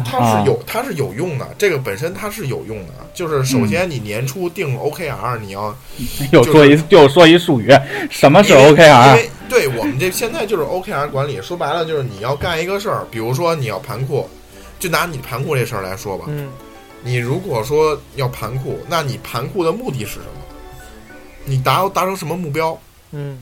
[0.06, 2.94] 它啊是有，它是有用的，这个本身它是有用的。
[3.14, 5.76] 就是首先你年初定 OKR，你要
[6.32, 7.72] 又说一又说一术语，
[8.10, 9.08] 什么是因为因 OKR？
[9.08, 14.30] 因为对我们这现在就是 OKR 管理，说白了就是你要干一个事儿，比如说你要盘库，
[14.80, 16.50] 就拿你盘库这事儿来说吧，嗯，
[17.04, 20.42] 你如果说要盘库，那你盘库的目的是什么？
[21.46, 22.80] 你达达成什么目标，
[23.12, 23.40] 嗯，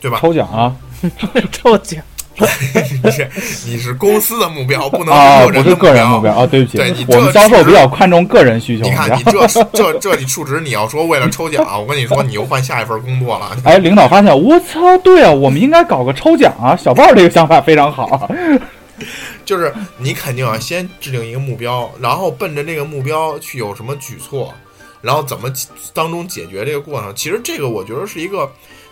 [0.00, 0.18] 对吧？
[0.20, 0.76] 抽奖啊
[1.52, 2.02] 抽奖，
[3.02, 3.30] 你是
[3.66, 6.42] 你是公司的目标，不能啊，是不是个人目标标。
[6.42, 8.84] 啊，对不起对你，我们销售比较看重个人需求。
[8.84, 13.56] 你看，你这这这你数值，你要说为了抽奖，我跟你说，你又换下一份工作了。
[13.64, 16.76] 哎，领导发现，我操，对啊，我们应该搞个抽奖啊！
[16.76, 18.30] 小豹这个想法非常好。
[19.46, 24.54] 就是你肯定要先制定一个目标，然后奔着这个目标去有什么举措，
[25.00, 25.50] 然后怎么
[25.94, 27.12] 当中解决这个过程。
[27.16, 28.50] 其实这个我觉得是一个，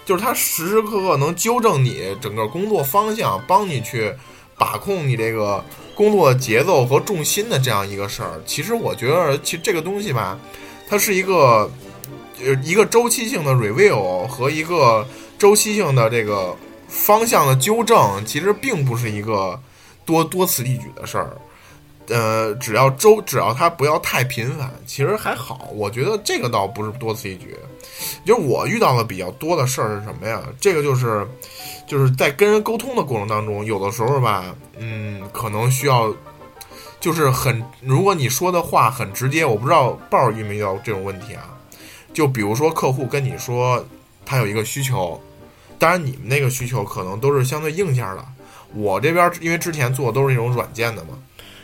[0.09, 4.11] 就是它时时刻刻能纠正你整个工作方向，帮你去
[4.57, 5.63] 把控你这个
[5.95, 8.41] 工作节奏和重心的这样一个事儿。
[8.47, 10.39] 其实我觉得，其实这个东西吧，
[10.89, 11.71] 它是一个
[12.43, 15.07] 呃一个周期性的 review 和一个
[15.39, 16.57] 周期性的这个
[16.89, 19.61] 方向的纠正，其实并不是一个
[20.07, 21.37] 多多此一举的事儿。
[22.09, 25.69] 呃，只要周，只要他不要太频繁，其实还好。
[25.75, 27.55] 我觉得这个倒不是多此一举。
[28.25, 30.43] 就是我遇到的比较多的事儿是什么呀？
[30.61, 31.27] 这个就是
[31.87, 36.15] 就是在跟人沟通的过程当中，有的时候吧，嗯，可能需要
[37.01, 41.57] 就是很，如果你说的话很直接，我不知道豹儿遇没遇到这种问题啊？
[42.15, 43.85] 就比如说客户跟你说
[44.25, 45.21] 他有一个需求，
[45.79, 48.25] 当然你们那个需求可能都是相对硬件的，
[48.75, 51.11] 我这边因为之前做的都是那种软件的嘛。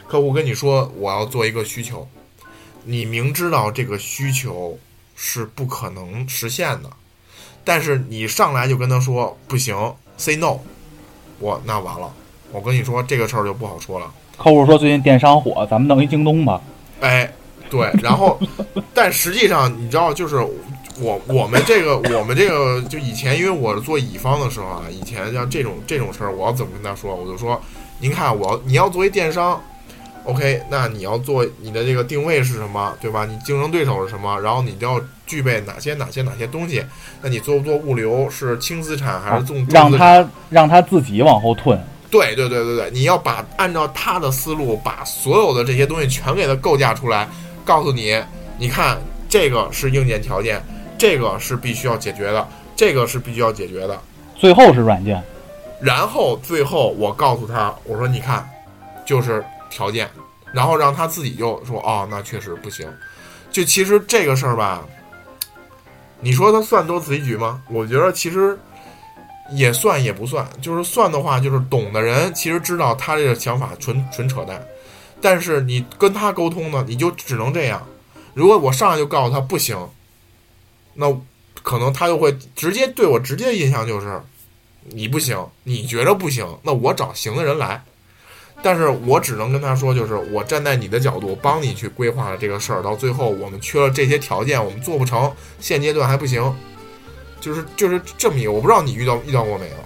[0.07, 2.07] 客户跟你说我要做一个需求，
[2.84, 4.78] 你明知道这个需求
[5.16, 6.90] 是不可能实现的，
[7.64, 9.76] 但是你上来就跟他说不行
[10.16, 10.59] ，say no，
[11.38, 12.12] 我那完了，
[12.52, 14.12] 我跟你说这个事儿就不好说了。
[14.36, 16.61] 客户说最近电商火，咱们弄一京东吧。
[17.00, 17.32] 哎，
[17.70, 18.38] 对，然后，
[18.92, 20.36] 但实际上你知道，就是
[20.98, 27.14] 我我们这个我们这个就以前，因为我是做乙方的时候啊，以前像这种这种事儿，我要怎么跟他说？
[27.14, 27.61] 我就说，
[28.00, 29.62] 您看，我要你要作为电商
[30.24, 33.24] ，OK，那你要做你的这个定位是什么，对吧？
[33.24, 34.38] 你竞争对手是什么？
[34.40, 36.84] 然后你就要具备哪些哪些哪些东西？
[37.22, 38.28] 那你做不做物流？
[38.28, 39.66] 是轻资产还是重？
[39.66, 41.78] 重让他让他自己往后退。
[42.10, 47.28] 对对对对对，你要把按照他的思路，把所有的这些东西全给他构架出来，
[47.64, 48.16] 告诉你，
[48.56, 48.98] 你看
[49.28, 50.62] 这个是硬件条件，
[50.96, 52.46] 这个是必须要解决的，
[52.76, 53.98] 这个是必须要解决的。
[54.36, 55.20] 最后是软件，
[55.80, 58.48] 然后最后我告诉他，我说你看，
[59.04, 59.44] 就是
[59.74, 60.08] 条件，
[60.52, 62.88] 然后让他自己就说哦，那确实不行。
[63.50, 64.84] 就其实这个事儿吧，
[66.20, 67.60] 你说他算多此一举吗？
[67.68, 68.56] 我觉得其实
[69.50, 74.64] 也算也不算，就是算的话，就是懂的人其实知道他这个想法纯纯扯淡，
[75.20, 77.84] 但是你跟他沟通呢，你就只能这样。
[78.32, 79.76] 如果我上来就告诉他不行，
[80.94, 81.12] 那
[81.64, 84.22] 可能他就会直接对我直接印象就是
[84.82, 87.82] 你不行，你觉着不行，那我找行的人来。
[88.64, 96.42] 但是我只能跟他说，就是我站在你的角度帮你去规划了这个事儿，到最后我们缺了这些条件，我们做不成，现阶段还不行，
[97.42, 99.76] 就是就是这么一个，我不知道你遇到遇到过没有？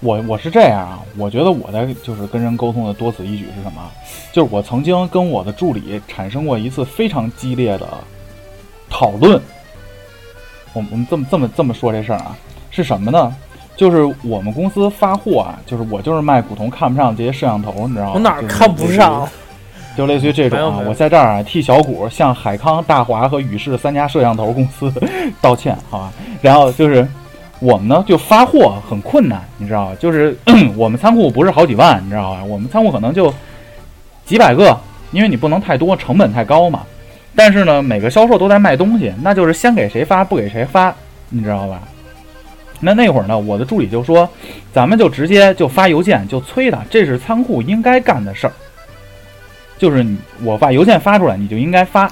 [0.00, 3.90] 我我是这样啊，我觉得我的就是跟人沟通的多此一举是什么？
[4.34, 7.88] 就是我曾经跟我的助理产生过一次非常激烈的
[8.90, 9.40] 讨论。
[10.74, 12.36] 我我们这么这么这么说这事儿啊，
[12.70, 13.34] 是什么呢？
[13.76, 18.12] 就是我们公司发货啊，就是我就是卖古铜看不上这些摄像头，你知道吗？
[18.14, 19.28] 我哪儿看不上？
[19.96, 24.92] 就类似于这种啊，我在这儿啊替小谷向海康、大华和宇视三家摄像头公司
[25.40, 26.12] 道歉，好吧？
[26.42, 27.06] 然后就是
[27.60, 29.96] 我们呢就发货很困难，你知道吧？
[30.00, 30.36] 就是
[30.76, 32.42] 我们仓库不是好几万，你知道吧？
[32.44, 33.32] 我们仓库可能就
[34.24, 34.76] 几百个，
[35.12, 36.82] 因为你不能太多，成本太高嘛。
[37.36, 40.92] 但是呢，每个销售都在卖东西，那就是先给谁发不给谁发，
[41.28, 41.80] 你知道吧？
[42.84, 44.28] 那那会儿呢，我的助理就说，
[44.72, 48.52] 咱们就直接就发邮件就催他，这是仓库应该干的事儿。
[49.78, 52.10] 就是你我把邮件发出来，你就应该发。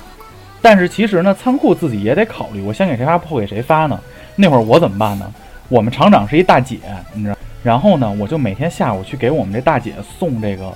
[0.61, 4.01] 但是其实呢，仓库自己也得考虑，我先给谁发，后给谁发呢？
[4.35, 5.33] 那会儿我怎么办呢？
[5.69, 6.79] 我们厂长是一大姐，
[7.15, 10.73] 你知道，然后呢，我就每天下午去给我们这大姐送这个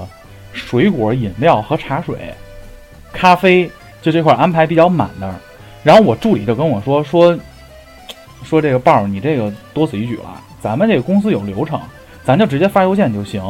[0.52, 2.16] 水果、饮料和茶水、
[3.12, 3.70] 咖啡，
[4.00, 5.34] 就这块安排比较满的。
[5.82, 7.36] 然后我助理就跟我说说
[8.42, 11.80] 说这个豹儿，你这个多此一举了，咱们这个公司有流程，
[12.24, 13.42] 咱就直接发邮件就行。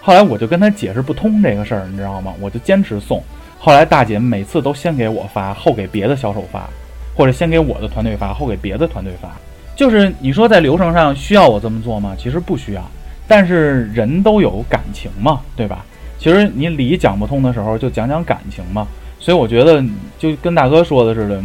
[0.00, 2.32] 后来我就跟他解释不通这个事儿，你知道吗？
[2.40, 3.22] 我就坚持送。
[3.58, 6.68] 后来大姐每次都先给我发，后给别的销售发，
[7.14, 9.30] 或者先给我的团队发，后给别的团队发。
[9.76, 12.16] 就是你说在流程上需要我这么做吗？
[12.18, 12.82] 其实不需要，
[13.28, 15.84] 但是人都有感情嘛，对吧？
[16.18, 18.86] 其实你理讲不通的时候，就讲讲感情嘛。
[19.20, 19.80] 所以我觉得
[20.18, 21.40] 就跟大哥说的似的，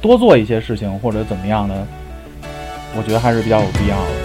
[0.00, 1.86] 多做一些事情或者怎么样的，
[2.96, 4.19] 我觉得还是比较有必要的。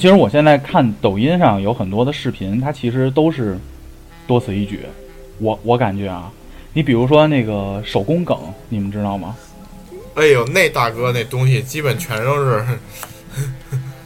[0.00, 3.58] 其实我现在看抖音上有很多的视频，它其实都是
[4.26, 4.80] 多此一举。
[5.38, 6.32] 我我感觉啊，
[6.72, 8.34] 你比如说那个手工梗，
[8.70, 9.36] 你们知道吗？
[10.14, 12.64] 哎呦，那大哥那东西基本全都是，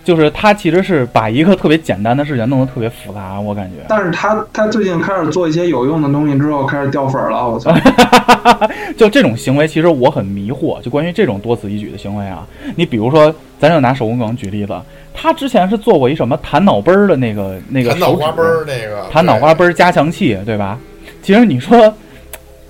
[0.05, 3.85] 就是他其实是把一个特别简单的事情弄得特别复杂，我感觉。
[3.89, 7.75] 但是他他最近开始做一些有用的东西之后，开始掉粉了，我操！
[8.97, 10.81] 就这种行为，其实我很迷惑。
[10.83, 12.47] 就关于这种多此一举的行为啊，
[12.77, 14.79] 你比如说，咱就拿手工梗举例子，
[15.15, 20.79] 他之前是做过一什么弹脑杯儿的那个那个弹脑手指花杯儿那个，弹脑花杯儿加强器，对吧？
[21.23, 21.93] 其实你说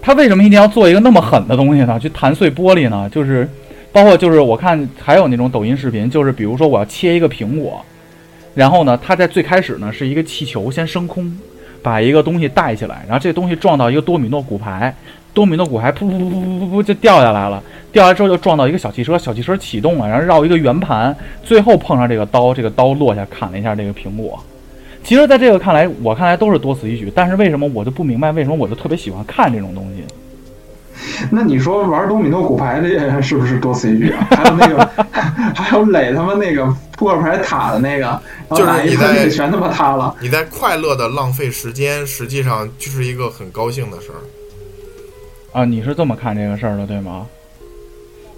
[0.01, 1.99] 他为什么一定要做一个那么狠的东西呢？
[1.99, 3.09] 去弹碎玻璃呢？
[3.11, 3.49] 就是
[3.95, 7.81] 包括就是我看还有那种抖音视频，就是比如说我要切一个苹果，
[8.53, 11.33] 然后呢，它在最开始呢是一个气球先升空，
[11.81, 14.93] 把一个东西带起来，然后这东西撞到一个多米诺骨牌，
[15.33, 24.43] 多米诺骨牌噗噗噗噗噗噗就掉下来了，掉下来之后就撞到一个小汽车，小汽车启动了，然后绕一个圆盘，最后碰上这个刀，这个刀落下砍了一下这个苹果。
[25.05, 27.13] 其实，在这个看来，我看来都是多此一举。
[27.15, 30.03] 但是为什么我就不明白，为什么我就特别喜欢看这种东西？
[31.31, 34.27] 那你说玩多米诺骨牌这些人是不是多此一举啊？
[34.31, 34.91] 还有那个，
[35.55, 38.21] 还有垒他妈那个扑克牌塔的那个，
[38.51, 40.15] 就是你在全他妈塌了。
[40.21, 44.21] 你在快乐的浪费时间，实际上就是一个很高兴的事儿。
[45.59, 47.27] 啊，你是这么看这个事儿的，对吗？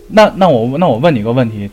[0.09, 1.71] 那那我那我问你个问题，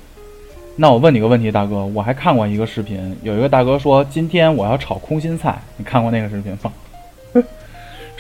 [0.76, 6.72] 那我问你个问题，大哥，我还看过一个视频，有一个大哥说今天我要炒空心菜，你看过那个视频吗？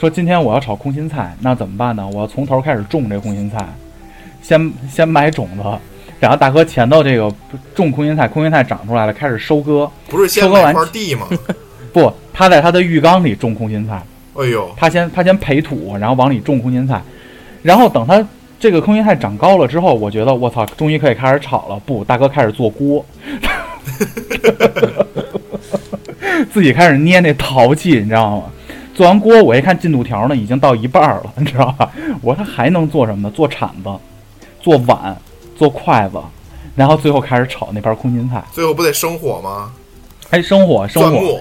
[0.03, 2.05] 说今天我要炒空心菜，那怎么办呢？
[2.11, 3.65] 我要从头开始种这空心菜，
[4.41, 5.63] 先先买种子，
[6.19, 7.33] 然后大哥前头这个
[7.73, 11.25] 种空心菜，空心菜长出来了，开始收割，不是先割完买块地吗？
[11.93, 14.03] 不，他在他的浴缸里种空心菜。
[14.33, 17.01] 哎呦，他先他先培土，然后往里种空心菜，
[17.61, 18.21] 然后等他
[18.59, 21.79] 这个空心菜长高了之后，我觉得我操，终于可以开始炒了。
[21.85, 23.05] 不，大哥开始做锅
[26.51, 28.43] 自己开始捏那陶器，你知道吗？
[28.93, 31.91] 做完锅，我一看进度条呢，已经到一半儿了， 你知道吧？
[32.21, 33.33] 我说他还能做什么呢？
[33.35, 33.89] 做铲子，
[34.61, 35.15] 做碗，
[35.57, 36.19] 做筷子，
[36.75, 38.43] 然后最后开始炒那盘空心菜。
[38.51, 39.71] 最后不得生火吗？
[40.29, 41.39] 哎，生火，生火，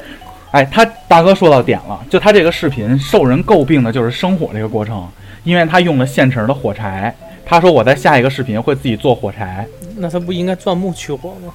[0.50, 5.06] 哎，他大哥说到点了，就他这个视频受人诟病的就是生火这个过程，
[5.44, 7.14] 因为他用了现成的火柴。
[7.44, 11.52] 他说我在下一个视频会自己做火柴，那他不应该钻木取火吗？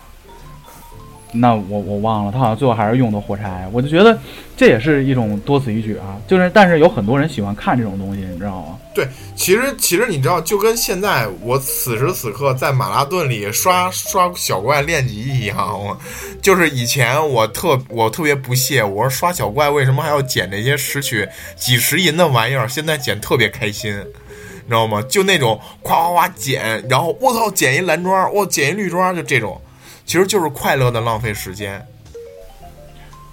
[1.31, 3.67] 那我我忘了，他好像最后还是用的火柴。
[3.71, 4.17] 我就觉得
[4.55, 8.77] 这也是一种多此一举啊，就是但是有很多人喜欢看这种东西，你知道吗？
[8.95, 15.95] 对，其实其实你知道，就跟现在我此时此刻在马拉顿里刷刷小怪练级一样，我
[16.41, 22.67] 就是以前我特我特别不屑，我说刷小怪为什么还要捡这些拾取几十银的玩意儿？
[22.67, 24.99] 现在捡特别开心，你知道吗？
[25.03, 29.61] 就那种夸夸夸捡，然后我操捡一蓝桩，我捡一绿桩，就这种，
[30.07, 31.85] 其实就是快乐的浪费时间。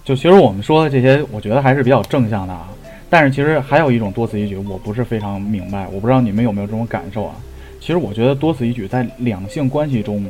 [0.05, 2.69] 就其实我们说的这些，我觉得还是比较正向的啊。
[3.09, 7.37] 但是其实还有一种多此一举，我不是非常明白，我不知道你们有没有这种感受啊？
[7.81, 10.27] 其实我觉得多此一举在两性关系中，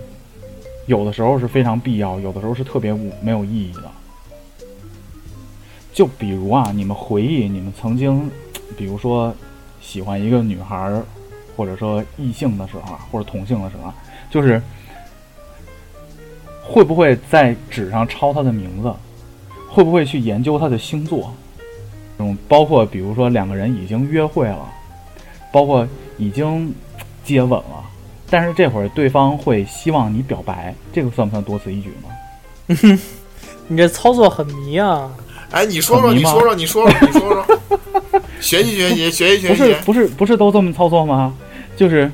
[0.86, 2.92] 有的时候是非常必要，有的时候是特别
[3.22, 3.84] 没有意义的。
[5.95, 8.30] 就比如啊，你们回忆你们曾经，
[8.76, 9.34] 比如说
[9.80, 11.03] 喜欢一个女孩儿，
[11.57, 13.90] 或者说异性的时候，或者同性的时候，
[14.30, 14.61] 就是
[16.65, 18.93] 会不会在纸上抄他的名字？
[19.69, 21.33] 会不会去研究他的星座？
[22.19, 24.69] 嗯包括比如说两个人已经约会了，
[25.53, 25.87] 包括
[26.17, 26.73] 已经
[27.25, 27.85] 接吻了，
[28.31, 31.91] 但是这会儿对方会希望你表白，这个算不算多此一举
[32.69, 32.99] 呢？
[33.67, 35.11] 你这操作很迷啊！
[35.51, 39.81] 哎，你说说，你说说，你说说， 你说说，学习学习，学习学不是习。
[39.85, 41.35] 不是不是都这么操作吗？
[41.77, 42.11] 就是，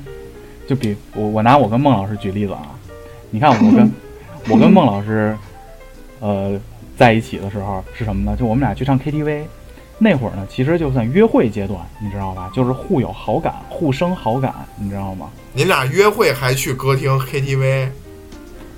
[0.66, 2.62] 就比我我拿我跟孟老师举例子啊，
[3.30, 3.92] 你看我跟
[4.48, 5.36] 我跟孟老师，
[6.20, 6.58] 呃，
[6.96, 8.36] 在一起的时候是什么呢？
[8.36, 9.42] 就我们俩去唱 KTV，
[9.98, 12.50] 那会儿呢，其实就算约会阶段，你知道吧？
[12.54, 15.28] 就是互有好感，互生好感，你知道吗？
[15.52, 17.88] 你俩约会还去歌厅 KTV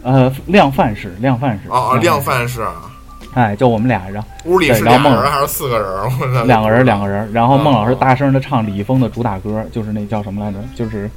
[0.03, 2.91] 呃，量贩式，量贩式啊啊，量贩贩式啊，
[3.35, 6.47] 哎，就我们俩，然后屋里是俩人还是四个人？
[6.47, 10.59] 两个人，两个人，然后孟老师哦大声的唱李易峰的主打歌，就是那叫什么来着？
[10.75, 11.09] 就是，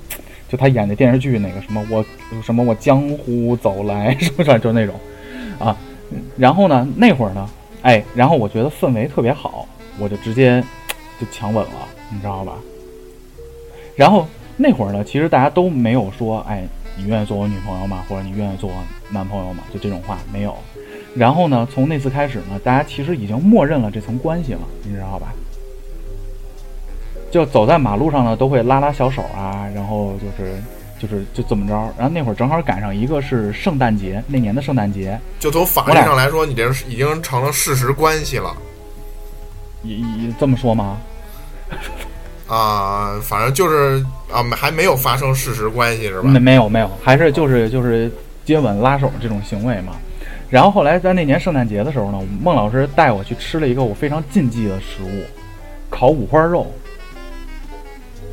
[0.48, 2.06] 就他演的电视剧那个什么我
[2.42, 4.96] 什么我江湖走来， 是不是就那种
[5.60, 5.76] 啊？
[6.38, 7.50] 然后呢，那会儿呢，
[7.82, 9.68] 哎，然后我觉得氛围特别好，
[10.00, 10.64] 我就直接
[11.20, 12.54] 就强吻了，你知道吧？
[13.96, 14.28] 然后
[14.58, 16.64] 那会儿呢，其实大家都没有说，哎，
[16.96, 18.06] 你愿意做我女朋友吗？
[18.08, 18.76] 或者你愿意做我
[19.10, 19.64] 男朋友吗？
[19.74, 20.56] 就这种话没有。
[21.16, 25.34] 然后呢，从那次开始呢，大家其实已经默认了这层关系了，你知道吧？
[27.36, 30.54] 就走在马路上呢，都会拉拉小手啊，然后就是
[30.98, 31.74] 就是就这么着。
[31.98, 38.56] 然后那会儿正好赶上一个是圣诞节，那年的圣诞节，就从法律上来说，你这是已经成了事实关系了
[39.84, 40.98] 也也这么说吗？
[42.48, 43.20] 啊。
[43.22, 46.40] 反正就是啊，还没有发生事实关系是吧没？
[46.40, 48.10] 没有没有，还是就是就是
[48.46, 49.92] 接吻拉手这种行为嘛。
[50.50, 55.22] 然后后来在那年圣诞节的时候呢，孟老师带我去吃了一个我非常禁忌的食物，
[55.90, 56.66] 烤五花肉。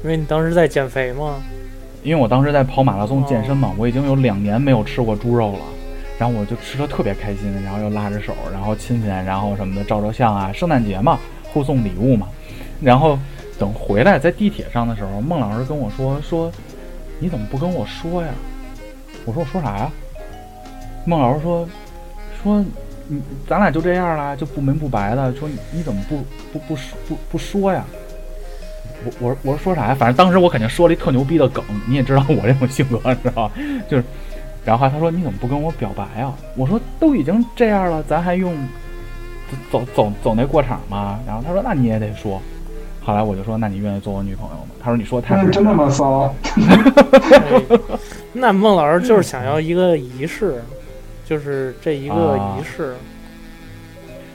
[0.03, 1.37] 因为你当时在减肥吗，
[2.03, 5.61] 因为我当时在跑马拉松健身嘛，我已经有两年没有吃过猪肉了，
[6.19, 11.21] 然后我就吃的特别开心，然后又拉着手，然后亲亲，然后什么的照照相啊，圣诞节嘛，
[11.53, 12.27] 互送礼物嘛。
[12.81, 13.17] 然后
[13.61, 16.51] 等回来在地铁上的时候，孟老师跟我说说，
[17.21, 18.29] 你怎么不跟我说呀？
[19.25, 19.91] 我说我说啥呀？
[21.05, 21.69] 孟老师说
[22.43, 22.65] 说
[23.07, 26.17] 你咱俩就这样了，就不明不白的，说你你怎么不
[26.53, 27.85] 不不说不不说呀？
[29.05, 29.95] 我我我说说啥呀？
[29.95, 33.53] 反正当时我肯定说了一特牛逼的梗，你也知道我这种性格，知道吧？
[33.89, 34.05] 就是，
[34.65, 36.35] 然后他说你怎么不跟我表白啊？
[36.57, 38.57] 我说都已经这样了，咱还用
[39.71, 41.19] 走走走那过场吗？
[41.27, 42.41] 然后他说那你也得说。
[43.05, 44.69] 后来我就说那你愿意做我女朋友吗？
[44.81, 46.33] 他说你说得太不那真他妈骚！
[46.55, 47.61] 哎
[48.33, 50.63] 那孟老师就是想要一个仪式，
[51.27, 52.95] 就是这一个啊仪式。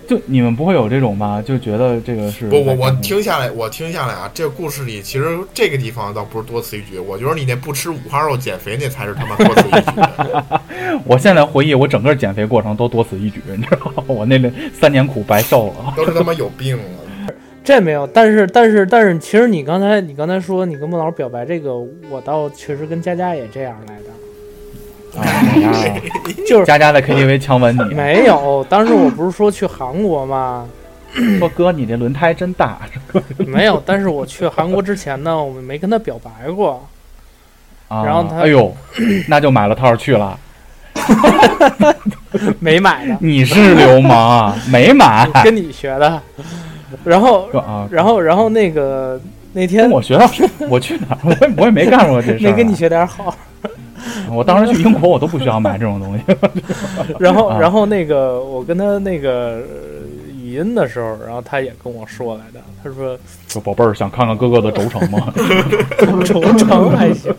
[0.08, 1.41] 就你们不会有这种吧？
[1.41, 9.91] 就觉得这个是不，我我在感情听下来，我听下来啊，这个故事里其实这个地方倒不是多此一举，我觉得你那不吃五花肉减肥那才是他妈多此一举。
[11.05, 14.03] 我现在回忆我整个减肥过程都多此一举，你知道吗？
[14.08, 15.93] 我那那三年苦白受了。
[15.97, 16.84] 都是他妈有病了。
[17.64, 21.76] 这没有，但是但是但是，其实你刚才你刚才说你跟孟老师表白这个，
[22.10, 24.03] 我倒确实跟佳佳也这样来的，
[25.18, 25.24] 啊，
[26.47, 28.65] 就是佳佳在 KTV 强吻你， 没有。
[28.70, 30.68] 当时我不是说去韩国吗？
[31.39, 32.80] 说哥你这轮胎真大，
[33.47, 36.86] 没有，但是我去韩国之前呢，我们没跟他表白过。
[37.88, 38.76] 啊，然后他哎呦，
[39.28, 40.38] 那就买了套去了。
[42.59, 46.22] 没买呢，你是流氓啊，没买跟你学的。
[47.03, 47.88] 然后，啊？
[47.89, 49.20] 然后，然后那个
[49.53, 50.30] 那天跟我学到，
[50.70, 51.18] 我去哪儿？
[51.24, 52.43] 我也我也没干过这事。
[52.43, 53.34] 没跟你学点好。
[54.32, 56.24] 我当时去英国，我都不需要买这种东西。
[57.20, 59.64] 然后，啊然后那个我跟他那个呃
[60.36, 65.34] 语音的时候，然后他也跟我说来的，他说说宝贝儿，想看看哥哥的轴承吗？
[66.26, 67.34] 轴承还行。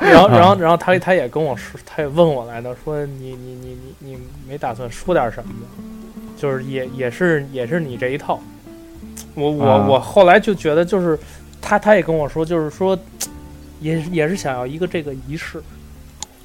[0.00, 4.18] 然后，然后，然后他他也跟我说，他也问我来的，说你你你你你
[4.48, 5.66] 没打算说点什么吗？
[6.36, 8.38] 就是也也是也是你这一套。
[9.34, 11.18] 我我、啊我后来就觉得，就是
[11.60, 12.98] 他他也跟我说，就是说，
[13.80, 15.62] 也也是想要一个这个仪式。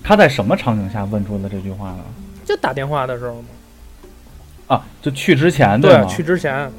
[0.04, 2.00] 他在什么场景下问出的这句话呢？
[2.46, 3.48] 就打电话的时候吗，
[4.68, 6.06] 啊，就去之前对，吗？
[6.06, 6.70] 去之前，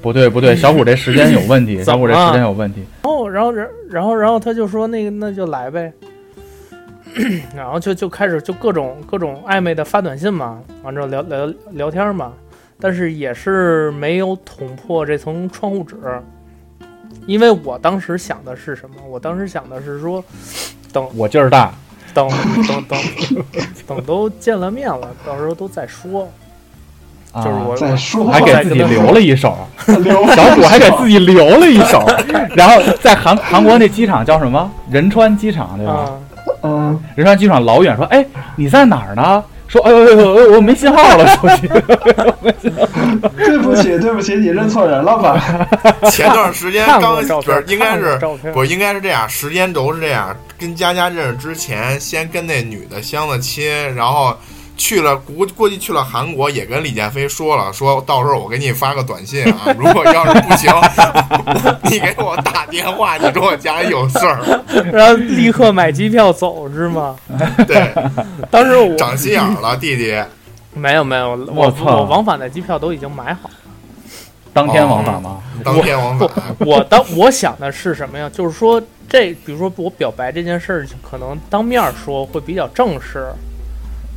[0.00, 2.84] 不对不对， 小虎这时间有问题，小虎这时间有问题。
[3.02, 5.92] 然后，然后，然然后，然后他就说那个那就来呗，
[7.54, 12.32] 然后就就开始就各种各种暧昧的发短信嘛，完之后聊聊聊天嘛，
[12.78, 15.96] 但是也是没有捅破这层窗户纸，
[17.26, 18.96] 因为我当时想的是什么？
[19.08, 20.24] 我当时想的是说，
[21.14, 21.72] 我劲儿大，
[22.12, 22.28] 等
[22.68, 22.98] 等等
[23.86, 26.28] 等都见了面了，到时候都再说。
[27.32, 29.56] 啊就是我再说还给自己留了一手，
[30.36, 32.06] 小虎还给自己留了一手，
[32.54, 36.12] 然后在韩韩国那机场叫什么仁川机场对吧？
[37.16, 38.24] 仁川机场老远说，哎，
[38.54, 39.42] 你在哪儿呢？
[39.74, 41.68] 说，哎呦哎我没信号了， 手机。
[43.36, 45.66] 对不起对不起，你认错人了吧？
[46.10, 48.18] 前段时间刚不过照片是，应该是
[48.52, 49.28] 不是应该是这样？
[49.28, 54.36] 时间轴是这样：跟佳佳认识之前，先跟那女的相了亲，然后
[54.76, 60.72] 去了估估计去了韩国，也跟李建飞说了，说到时候我给你发个短信啊， 如果要是不行，
[61.84, 64.64] 你给我打电话，你说我家里有事儿。
[64.92, 67.16] 然后立刻买机票走是吗？
[67.66, 67.92] 对，
[68.50, 70.20] 当时我长心眼儿了，弟弟。
[70.74, 73.54] 没有没有，我我我往返的机票都已经买好了。
[74.52, 75.40] 当天往返吗？
[75.64, 78.28] 当天往返，我当我想的是什么呀？
[78.32, 83.28] 就是说这，比如说我表白这件事儿，可能当面说会比较正式，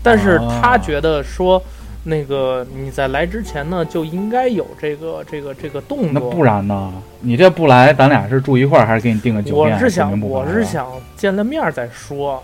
[0.08, 1.62] 但是他啊觉得说，
[2.04, 6.12] 那个你在来之前呢，就应该有这个这个这个动作。
[6.14, 6.94] 那不然呢？
[7.20, 9.76] 你这不来，咱俩是住一块儿，还是给你订个酒店？
[9.76, 10.88] 我是想我是想
[11.18, 12.42] 见了面儿再说，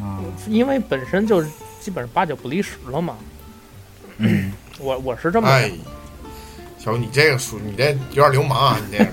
[0.00, 1.48] 啊，因为本身就是
[1.80, 3.14] 基本上八九不离十了嘛。
[4.18, 5.68] 嗯， 我我是这么哎
[6.78, 8.78] 想，小吴，你这个属你这有点流氓啊！
[8.88, 9.10] 你这个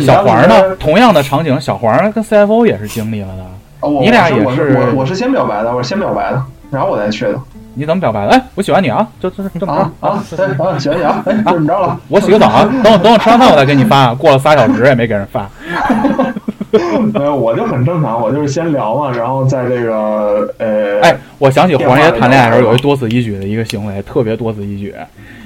[0.04, 0.74] 小黄呢？
[0.76, 3.46] 同样的场景，小黄跟 CFO 也是经历了的。
[3.80, 7.38] 哦我你俩也是我是我我是先表白的，我是先表白的，然后我再去的。
[7.78, 8.32] 你怎么表白的？
[8.32, 12.00] 哎，我喜欢你啊，就就这么啊着啊，对啊，行行，哎，这么着了。
[12.08, 14.14] 我洗个澡啊，等我等我吃完饭我再给你发。
[14.14, 15.46] 过了仨小时也没给人发。
[17.12, 24.94] 没有，我就很正常，我就是先聊嘛，然后在这个呃，哎，我想起黄爷谈恋爱的时候有一多此一举的一个行为，特别多此一举。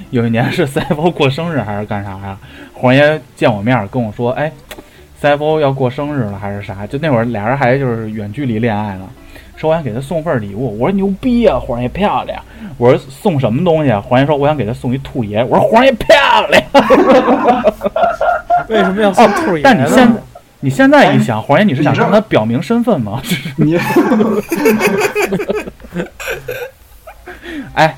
[0.09, 2.37] 有一年是 CFO 过生日还是干啥呀？
[2.73, 4.51] 黄爷见我面跟我说：“哎
[5.21, 9.07] ，CFO 要过生日了还是啥？”就那会儿俩人还就是远距离恋爱呢，
[9.55, 10.77] 说我想给他送份礼物。
[10.79, 12.41] 我说牛逼啊，黄爷漂亮。
[12.77, 14.01] 我说送什么东西啊？
[14.01, 15.43] 黄爷说我想给他送一兔爷。
[15.43, 16.15] 我说黄爷漂
[16.47, 16.63] 亮。
[18.69, 19.63] 为什么要送兔爷呢？
[19.63, 20.13] 但你现
[20.61, 23.21] 你现在一想，黄爷你是想你知道向他表明身份吗？
[23.57, 23.77] 你
[27.73, 27.95] 哎，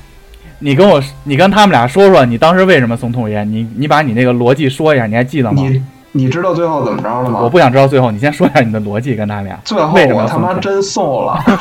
[0.58, 3.44] 你跟我，你跟他们俩说说，你当时为什么送兔爷？
[3.44, 5.62] 你你把你那个逻辑说一下，你还记得吗？
[5.62, 5.82] 你
[6.16, 7.40] 你知道最后怎么着了吗？
[7.42, 9.58] 我不想知道最后，你先说一下你的逻辑，跟他们俩。
[9.64, 11.42] 最后我他妈真送了。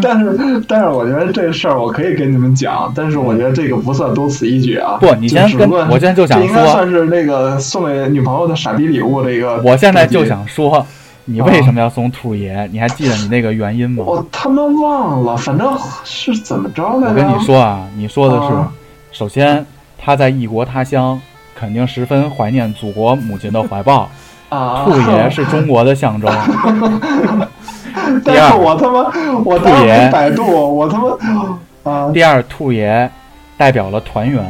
[0.00, 4.96] 但是但是我觉得这事儿我可以跟你们讲，但是我觉得这个不算多此一举啊。
[5.00, 9.60] 不你先跟我现在就想这应该说算是那个送给女朋友的傻逼礼物这个。
[9.64, 10.86] 我现在就想说，
[11.24, 12.68] 你为什么要送兔爷？
[12.70, 14.04] 你还记得你那个原因吗？
[14.06, 17.08] 我他妈忘了，反正是怎么着来着？
[17.08, 18.70] 我跟你说啊，你说的是啊，
[19.10, 19.66] 首先
[20.04, 21.20] 他在异国他乡，
[21.54, 24.10] 肯定十分怀念祖国母亲的怀抱。
[24.50, 26.30] 啊，兔爷是中国的象征。
[28.22, 28.98] 第但是二，我他妈
[29.44, 33.10] 我他妈兔爷没百度，我他妈啊，第二，兔爷
[33.56, 34.44] 代表了团圆。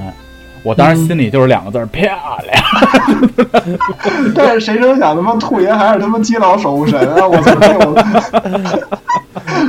[0.65, 2.09] 我当时心里就是两个字儿：漂
[2.45, 2.65] 亮。
[4.35, 7.27] 但是谁成想他妈兔爷还是他妈基佬守护神啊！
[7.27, 7.95] 我操，这我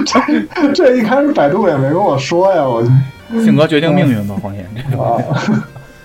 [0.05, 2.83] 这这一开始百度也没跟我说呀，我
[3.43, 4.63] 性格决定命运吧，黄爷。
[4.75, 5.17] 这种啊，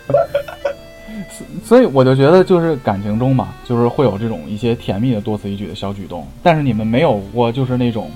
[1.65, 8.11] 所以我就觉得，就是感情中嘛，就是会有这种一些甜蜜的多此一举的小举动，但是你们没有过就是那种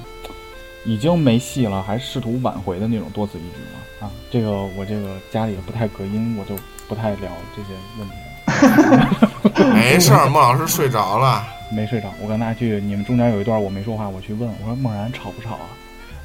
[0.85, 4.07] 已经没戏了还试图挽回的那种多此一举吗？
[4.07, 7.69] 啊，这个我这个家里也不太隔音，我就不太聊这些
[7.99, 9.73] 问题了。
[9.75, 11.45] 没事儿，孟老师睡着了。
[11.71, 15.69] 没睡着，我跟他去，你们中间有一段我没说话，我去问，我说梦然吵不吵啊？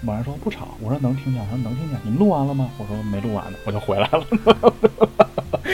[0.01, 2.69] 猛然说不吵，我说能听见，他说能听见，你们录完了吗？
[2.77, 4.25] 我说没录完呢，我就回来了。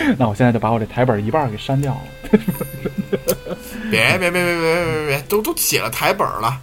[0.17, 2.01] 那我现在就把我这台本一半给删掉了。
[3.91, 6.59] 别别别别别别别，都都写了台本了，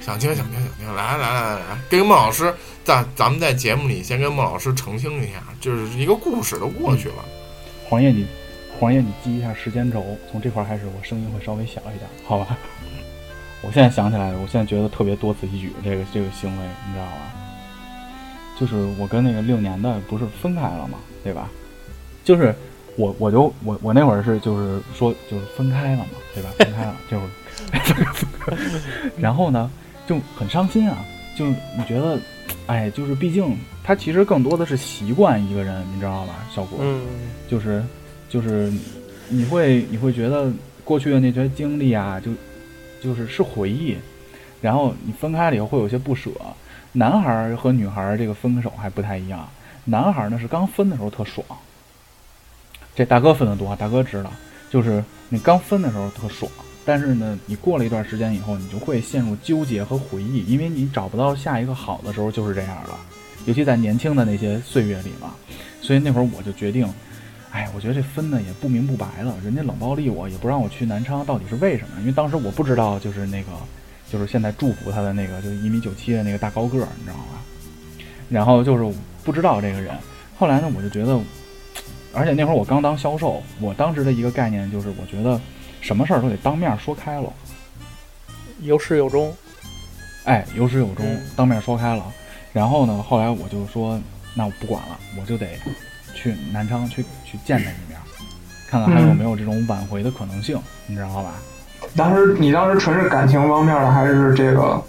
[0.00, 2.52] 想听想听想听，来来来来来，跟孟老师
[2.84, 7.24] 在咱们在节目里先跟孟老师澄清一下，就是一个故事都过去了。
[7.88, 8.26] 黄叶你，
[8.78, 12.56] 黄叶你记一下时间轴，从这块开始我声音会稍微小一点，好吧？
[13.62, 17.32] 我现在想起来了，我现在觉得特别多此一举，这个这个行为你知道吧？
[18.60, 21.48] 就是我跟那个六年的不是分开了嘛，对吧？
[22.24, 22.54] 就是
[22.96, 26.50] 我我就我我那会儿是就是说就是分开了嘛，对吧？
[26.58, 28.58] 分开了，这会儿，
[29.18, 29.70] 然后呢
[30.06, 31.04] 就很伤心啊，
[31.36, 32.18] 就是你觉得，
[32.66, 36.46] 哎，就是毕竟他其实更多的是习惯一个人，你知道吧？
[36.54, 37.02] 小果，嗯，
[37.48, 37.82] 就是
[38.28, 38.72] 就是
[39.28, 40.52] 你会你会觉得
[40.84, 42.30] 过去的那些经历啊，就
[43.02, 43.96] 就是是回忆，
[44.60, 46.30] 然后你分开了以后会有些不舍。
[46.92, 49.48] 男孩儿和女孩儿这个分手还不太一样，
[49.84, 51.44] 男孩儿呢是刚分的时候特爽，
[52.94, 54.32] 这大哥分的多啊，大哥知道，
[54.70, 56.50] 就是你刚分的时候特爽，
[56.84, 62.98] 但是呢，你过了一段时间以后，你就会陷入纠结和回忆，因为你找不到下一个好的时候就是这样了，
[63.46, 65.34] 尤其在年轻的那些岁月里嘛，
[65.80, 66.88] 所以那会儿我就决定。
[67.50, 72.00] 哎，我觉得这分的也不明不白了，人家冷暴力我，也不让我去南昌，到底是为什么？
[72.00, 73.50] 因为当时我不知道，就是那个，
[74.10, 77.40] 就是现在祝福他的那个，就一米九七的那个大高个儿，你知道吧？
[78.28, 79.94] 然后就是不知道这个人，
[80.36, 81.16] 后来呢，我就觉得，
[82.14, 85.40] 而且那会儿我刚当销售，我当时的一个概念就是，我觉得
[85.80, 87.32] 什么事儿都得当面说开了，
[88.60, 89.34] 有始有终。
[90.24, 92.04] 哎，有始有终嗯，当面说开了。
[92.52, 94.00] 然后呢，后来我就说，
[94.34, 95.48] 那我不管了，我就得
[96.14, 97.98] 去南昌去去见他一面，
[98.68, 101.34] 看看还有没有这种挽回的可能性，你知道吧？
[101.96, 104.82] 当时你当时纯是感情方面的，还是这个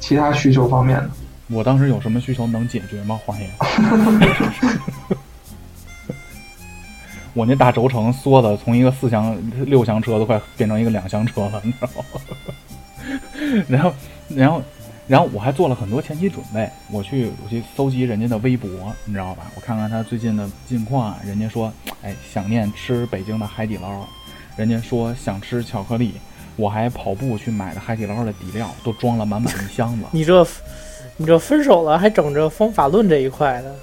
[0.00, 1.10] 其他需求方面的？
[1.48, 3.20] 我当时有什么需求能解决吗？
[3.24, 3.48] 黄爷，
[7.36, 12.20] 我那大轴承缩的从一个四厢六厢车都快变成一个两厢车了，你知道吗？
[13.68, 13.92] 然后，
[14.28, 14.62] 然后，
[15.06, 18.70] 然后我还做了很多前期准备，我去我去搜集人家的微博，
[19.04, 19.52] 你知道吧？
[19.54, 21.14] 我看看他最近的近况。
[21.26, 21.70] 人家说，
[22.02, 24.06] 哎，想念吃北京的海底捞，
[24.56, 26.14] 人家说想吃巧克力，
[26.56, 30.06] 我还跑步去买的海底捞的底料，都装了满满一箱子。
[30.10, 30.42] 你这，
[31.18, 33.74] 你这分手了还整这方法论这一块的，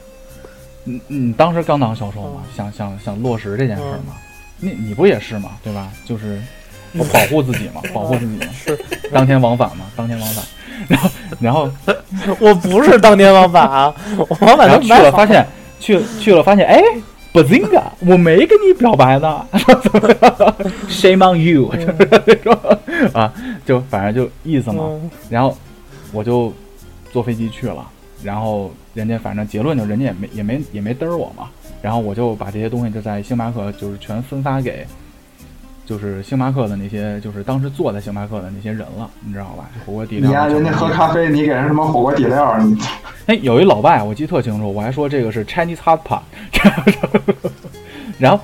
[0.84, 2.56] 你你当时刚当销售嘛，嗯。
[2.56, 4.16] 想想想落实这件事儿嘛，
[4.60, 5.90] 你你不也是嘛，对吧？
[6.06, 6.36] 就是
[6.94, 8.78] 嗯我保护自己嘛，保护自己嘛，是。
[9.12, 10.46] 当天往返嘛，当天往返。
[10.88, 11.10] 然后
[11.40, 11.70] 然后
[12.40, 15.46] 我不是当天往返啊，我王八然后去都买好了发现。
[15.80, 16.82] 去去了发现，哎
[17.34, 19.46] ，Bazinga，我没跟你表白呢，
[20.88, 22.58] Shame on you，就是那种
[23.14, 23.34] 啊，
[23.66, 24.84] 就反正就意思嘛。
[24.88, 25.10] 嗯。
[25.30, 25.58] 然后
[26.14, 26.54] 我就
[27.12, 27.86] 坐飞机去了，
[28.24, 31.50] 然后人家反正结论就人家也没也没也没嘚儿我嘛，
[31.82, 34.86] 然后我就把这些东西就在星巴克就是全分发给。
[35.86, 39.70] 就是星巴克的那些，就是当时坐在星巴克的那些人了，你知道吧？
[39.86, 40.30] 火锅底料。
[40.30, 42.78] 你呀，人家喝咖啡，你给人什么火锅底料，你
[43.26, 46.22] 哎，有一老外，我记得特清楚，我还说这个是 Chinese hot pot，
[48.18, 48.42] 然后，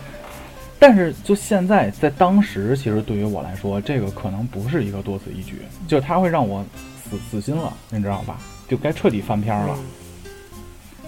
[0.78, 6.62] 但是就现在在当时，其实对于我来说，这个可能不是一个多此一举，就是它会让我
[7.10, 8.36] 死死心了，你知道吧？
[8.68, 9.78] 就该彻底翻篇了，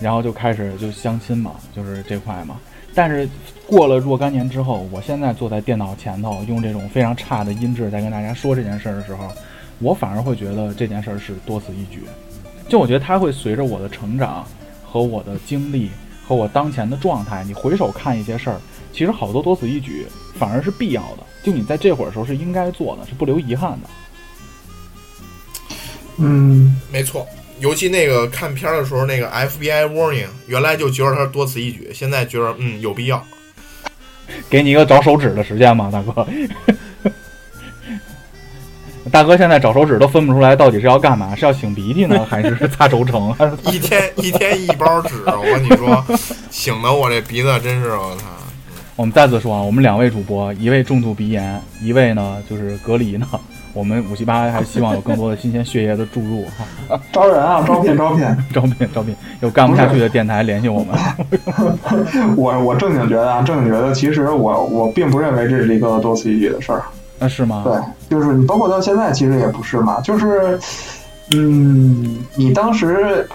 [0.01, 2.59] 然后就开始就相亲嘛，就是这块嘛。
[2.93, 3.29] 但是
[3.65, 9.31] 过了若干年之后，我现在坐在电脑前头，用这种非常差的音质在跟大家说这件事儿的时候，
[9.79, 12.03] 我反而会觉得这件事儿是多此一举。
[12.67, 14.45] 就我觉得它会随着我的成长
[14.83, 15.89] 和我的经历
[16.27, 18.59] 和我当前的状态，你回首看一些事儿，
[18.91, 21.23] 其实好多多此一举反而是必要的。
[21.43, 23.89] 就你在这会儿的时候是应该做的，是不留遗憾的。
[26.17, 27.25] 嗯，没错。
[27.61, 33.23] 尤其那个看片儿的时候，那个 FBI warning，原来就觉得它是多此一举，现在觉得嗯有必要。
[34.49, 36.27] 给你一个找手指的时间吗，大哥？
[39.11, 41.35] 大哥现在找手指都分不出来，到底是要干嘛？
[41.35, 43.31] 是要擤鼻涕呢， 还是擦轴承？
[43.71, 46.03] 一天一天一包纸，我跟你说，
[46.49, 48.25] 醒的我这鼻子真是我操！
[48.95, 53.27] 我们再次说啊，我们两位主播，一位重度鼻炎，一位呢就是隔离呢。
[53.73, 58.25] 我们五七八还希望有更多的新鲜血液的注入哈， 招人啊，招聘招聘。
[58.53, 60.95] 招聘招聘，有干不下去的电台联系我们。
[62.35, 66.83] 我我正经觉得啊，正经觉得，其实我我并不认为这是一个多此一举的事儿。
[67.17, 67.63] 那是吗？
[67.63, 67.73] 对，
[68.09, 70.59] 就是你包括到现在，其实也不是嘛，就是，
[71.31, 73.27] 嗯，你当时，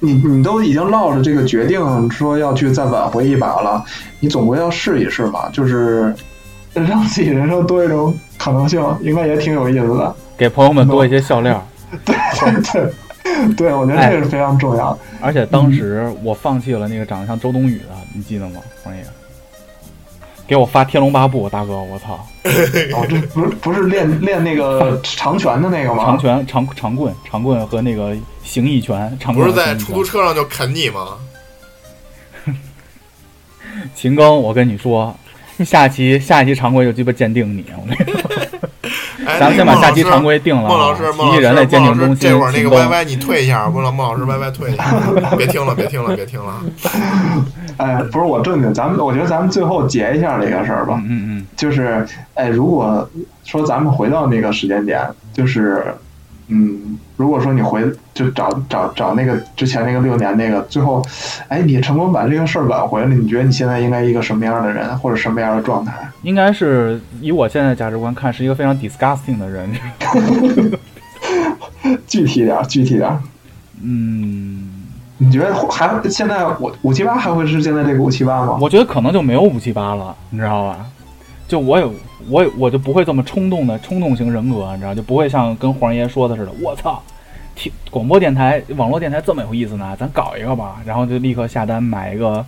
[0.00, 3.82] 你你都已经落着这个决定，说要去再挽回一把了，
[4.20, 6.14] 你总归要试一试嘛，就是
[6.74, 10.14] 让自己人生多一种可能性，应该也挺有意思的。
[10.36, 11.66] 给朋友们多一些笑料。
[12.04, 12.14] 对
[12.72, 14.98] 对对，我觉得这个是非常重要的。
[15.20, 19.04] 而且当时我放弃了那个长得像周冬雨的，你记得吗，黄爷？
[20.46, 22.14] 给我发《天龙八部》，大哥，我操！
[22.94, 26.04] 哦，这不是不是练练那个长拳的那个吗？
[26.04, 31.16] 长拳、长长棍、长棍和那个形意拳，长不是在出租车上就啃你吗？
[33.94, 35.14] 秦刚，我跟你说，
[35.66, 38.30] 下期下期常规就鸡巴鉴定你，我跟你说，
[39.26, 40.68] 哎，咱们先把下期常规定了啊。
[40.68, 44.84] 孟老师，孟老师，人类鉴定中心，这会儿那个秦庚 YY 你退一下，孟老孟老师 YY 退一下，
[45.36, 46.60] 别听了，别听了，别听了。
[47.78, 51.00] 哎，不是我正经，咱们我觉得咱们最后结一下这个事儿吧。
[51.04, 53.08] 嗯嗯嗯，就是，哎，如果
[53.44, 55.00] 说咱们回到那个时间点，
[55.32, 55.94] 就是，
[56.48, 57.82] 嗯，如果说你回
[58.12, 61.02] 就找找找那个之前那个六年那个，最后，
[61.48, 65.94] 哎，你成功把这个事儿挽回了，你觉得你现在应该一个什么样的人，或者什么样的状态？
[66.22, 69.70] 应该是以我现在价值观看，是一个非常 disgusting 的人。
[72.06, 73.18] 具体点儿，具体点儿。
[73.80, 74.68] 嗯，
[75.18, 78.58] 你觉得还现在我五七八还会是现在这个五七八吗？
[78.60, 80.84] 我觉得可能就没有五七八了，你知道吧？
[81.48, 81.92] 就我有
[82.28, 87.02] 我我就不会这么冲动的冲动型人格，你知道，就不会像跟黄爷说的似的，我操，
[87.54, 92.44] 听广播电台、网络电台这么有意思呢，咱搞一个吧，然后就立刻下单买一个，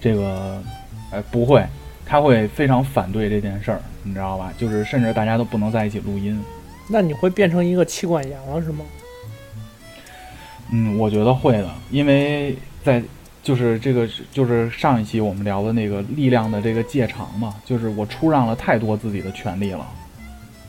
[0.00, 0.62] 这个，
[1.10, 1.64] 呃，不会，
[2.04, 4.52] 他会非常反对这件事儿，你知道吧？
[4.58, 6.42] 就是甚至大家都不能在一起录音。
[6.88, 8.84] 那你会变成一个妻管严了是吗？
[10.72, 13.02] 嗯，我觉得会的，因为在
[13.42, 19.86] 就是这个就是上一期我们聊的那个力量的这个界长嘛，就是我出让了太多自己的权利了，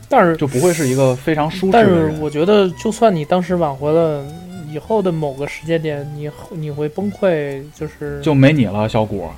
[0.08, 2.14] 但是就不会是一个非常舒适但是。
[2.20, 4.24] 我觉得，就算你当时挽回了，
[4.70, 9.28] 以后的某个时间点，你你会崩溃，就是就没你了，小谷。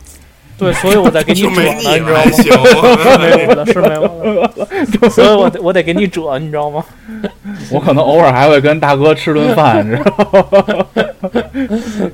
[0.57, 2.71] 对，所以我在给你 就折呢，没你你知道吗？
[3.19, 4.49] 没我的，是没我
[5.01, 6.85] 的，所以我得我得给你折，你知道吗？
[7.73, 10.87] 我可能偶尔还会跟大哥吃顿饭，你知道吗？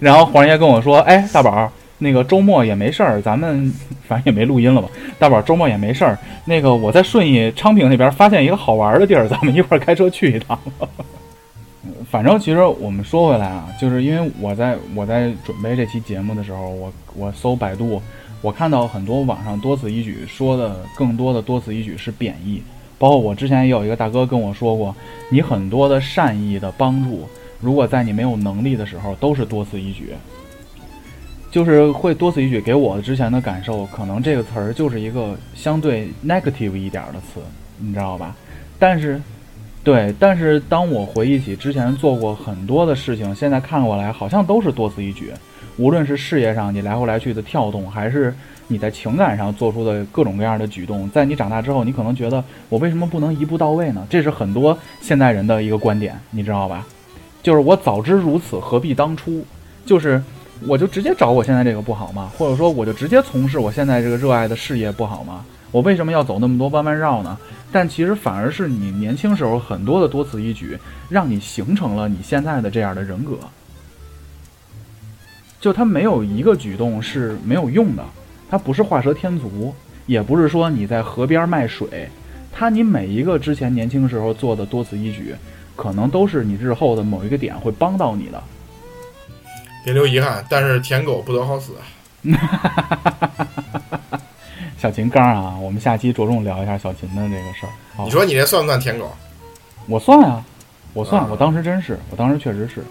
[0.00, 3.70] 然后黄爷跟我说：“哎，大宝儿，那个周末也没事儿，咱们
[4.08, 4.88] 反正也没录音了吧？
[5.18, 10.58] 大宝儿周末也没事儿，那个我在顺义昌平那边发现一个好玩的地儿，咱们一块儿开车去一趟。”
[12.10, 18.02] 反正其实我们说回来啊，就是因为我在我在准备这期节目的时候，我我搜百度，
[18.42, 22.62] 我看到很多网上多此一举说的更多的多此一举是贬义，
[22.98, 24.94] 包括我之前也有一个大哥跟我说过，
[25.30, 27.28] 你很多的善意的帮助，
[27.60, 30.10] 如果在你没有能力的时候，都是多此一举。
[31.50, 37.40] 就是会多此一举，给我之前的感受，可能这个词儿就是一个相对 negative 一点的词，
[37.78, 38.36] 你知道吧？
[38.78, 39.20] 但是
[39.82, 45.32] 对，但是当我回忆起之前做过很多的事情，现在看过来好像都是多此一举。
[45.80, 48.34] 无论是事业上你来回来去的跳动，还是
[48.68, 54.06] 你在情感上做出的各种各样的举动，在你长大之后，你可能觉得我为什么不能一步到位呢？
[54.10, 56.86] 这是很多现代人的一个观点，你知道吧？
[57.42, 59.42] 就是我早知如此，何必当初？
[59.86, 60.22] 就是
[60.66, 62.30] 我就直接找我现在这个不好吗？
[62.36, 65.42] 或者说我就直接从事我现在这个热爱的事业不好吗？
[65.70, 67.38] 我为什么要走那么多弯弯绕呢？
[67.72, 70.76] 但其实反而是你年轻时候很多的多此一举，
[71.08, 73.38] 让你形成了你现在的这样的人格。
[75.60, 78.02] 就他没有一个举动是没有用的，
[78.50, 79.74] 他不是画蛇添足，
[80.06, 82.08] 也不是说你在河边卖水，
[82.52, 85.34] 他你每一个之前年轻时候做的多此一举，
[85.76, 88.42] 可能都是你日后的某一个点会帮到你的。
[89.84, 91.72] 别留遗憾，但是舔狗不得好死。
[94.78, 97.72] 小秦刚啊，我们下期着重聊一下小秦的这个事儿。
[97.96, 99.10] 好你说你这算不算舔狗？
[99.86, 100.44] 我算啊，
[100.92, 102.82] 我算，啊我当时真是，我当时确实是，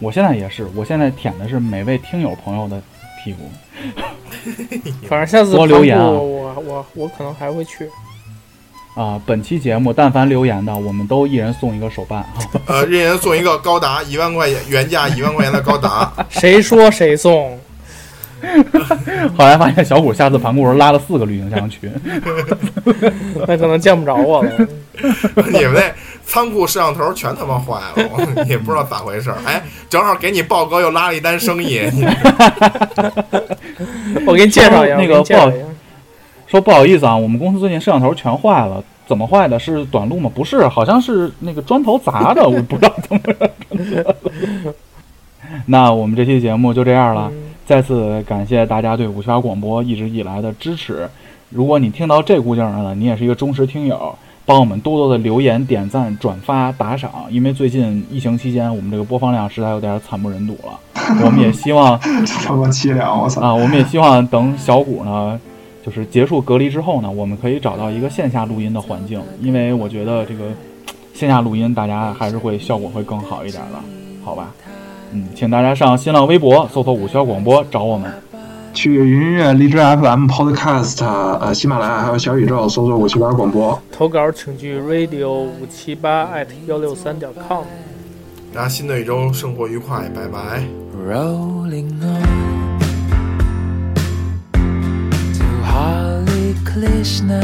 [0.00, 2.80] 我现在也是，我现在舔的是每位听友朋友的
[3.22, 3.50] 屁股。
[5.08, 7.88] 反正下次多留言啊我我我可能还会去。
[8.94, 12.26] 啊，本期节目但凡留言的，我们都一人送一个手办啊！
[12.64, 16.10] 呃，一人送一个高达一万块钱，原价一万块钱的高达。
[16.30, 17.58] 谁说谁送？
[19.36, 21.90] 后来发现小谷下次盘古时候拉了四个旅行箱去，
[23.46, 24.50] 那可能见不着我了。
[25.52, 25.92] 你们那
[26.26, 29.38] 仓库摄像头全他妈坏了，我 也不知道咋回事儿。
[29.46, 31.80] 哎，正好给你豹哥又拉了一单生意，
[34.26, 35.66] 我给你介绍一下，那个我给你介绍一下。
[36.46, 39.58] 说不好意思啊，我们公司最近摄像头全坏了，怎么坏的？
[39.58, 40.30] 是短路吗？
[40.34, 44.16] 不是，好像是那个砖头砸的， 我不知道怎么着。
[45.66, 51.08] 那我们这期节目就这样了，嗯再次感谢大家对五七八广播一直以来的支持。
[51.50, 54.16] 如果你听到这股劲儿了，你也是一个忠实听友，
[54.46, 60.78] 帮我们多多的留言、点赞、转发、打赏，因为最近疫情期间，我们这个播放量实在有点惨不忍睹了。
[61.24, 63.20] 我们也希望 这么凄凉！
[63.20, 63.40] 我操！
[63.40, 65.38] 啊，我们也希望等小谷呢，
[65.84, 70.44] 就是结束隔离之后呢，我们可以找到一个线下录音的环境，因为我觉得这个
[71.12, 73.80] 线下录音大家还是会效果会更好一点的，
[74.24, 74.52] 好吧？
[75.12, 78.12] 嗯，请大家上新浪微博搜索“五七广播”找我们。
[78.76, 83.80] 去云音乐、荔枝 FM、Podcast、呃喜马拉雅还有小宇宙搜索五七八广播。
[83.90, 87.64] 投稿请去 radio 五七八 at 幺六三点 com。
[88.52, 90.62] 大家新的一周生活愉快，拜拜。
[91.08, 92.22] rolling on
[95.32, 97.42] to Hare Krishna，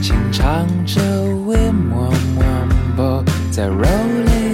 [0.00, 4.45] 轻唱着 Wim Wam Wambo，在 rolling rolling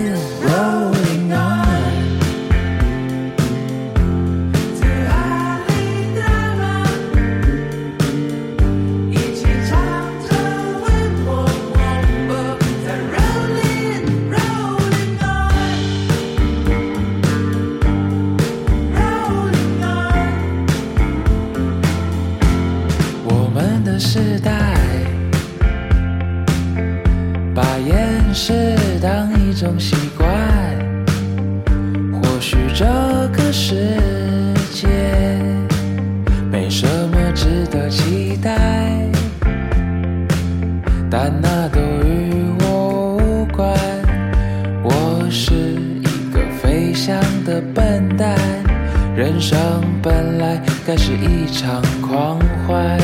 [28.44, 30.28] 是当一种习惯。
[32.12, 32.84] 或许这
[33.32, 33.86] 个世
[34.72, 34.88] 界
[36.50, 38.58] 没什么值得期待，
[41.08, 43.72] 但那都与我无关。
[44.82, 48.36] 我是一个飞翔的笨蛋，
[49.14, 49.56] 人生
[50.02, 52.98] 本来该是一场狂欢。